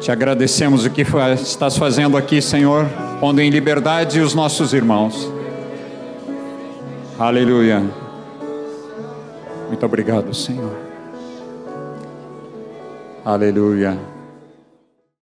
[0.00, 1.04] Te agradecemos o que
[1.40, 2.86] estás fazendo aqui, Senhor,
[3.20, 5.30] pondo em liberdade os nossos irmãos.
[7.18, 7.82] Aleluia.
[9.68, 10.76] Muito obrigado, Senhor.
[13.24, 14.13] Aleluia.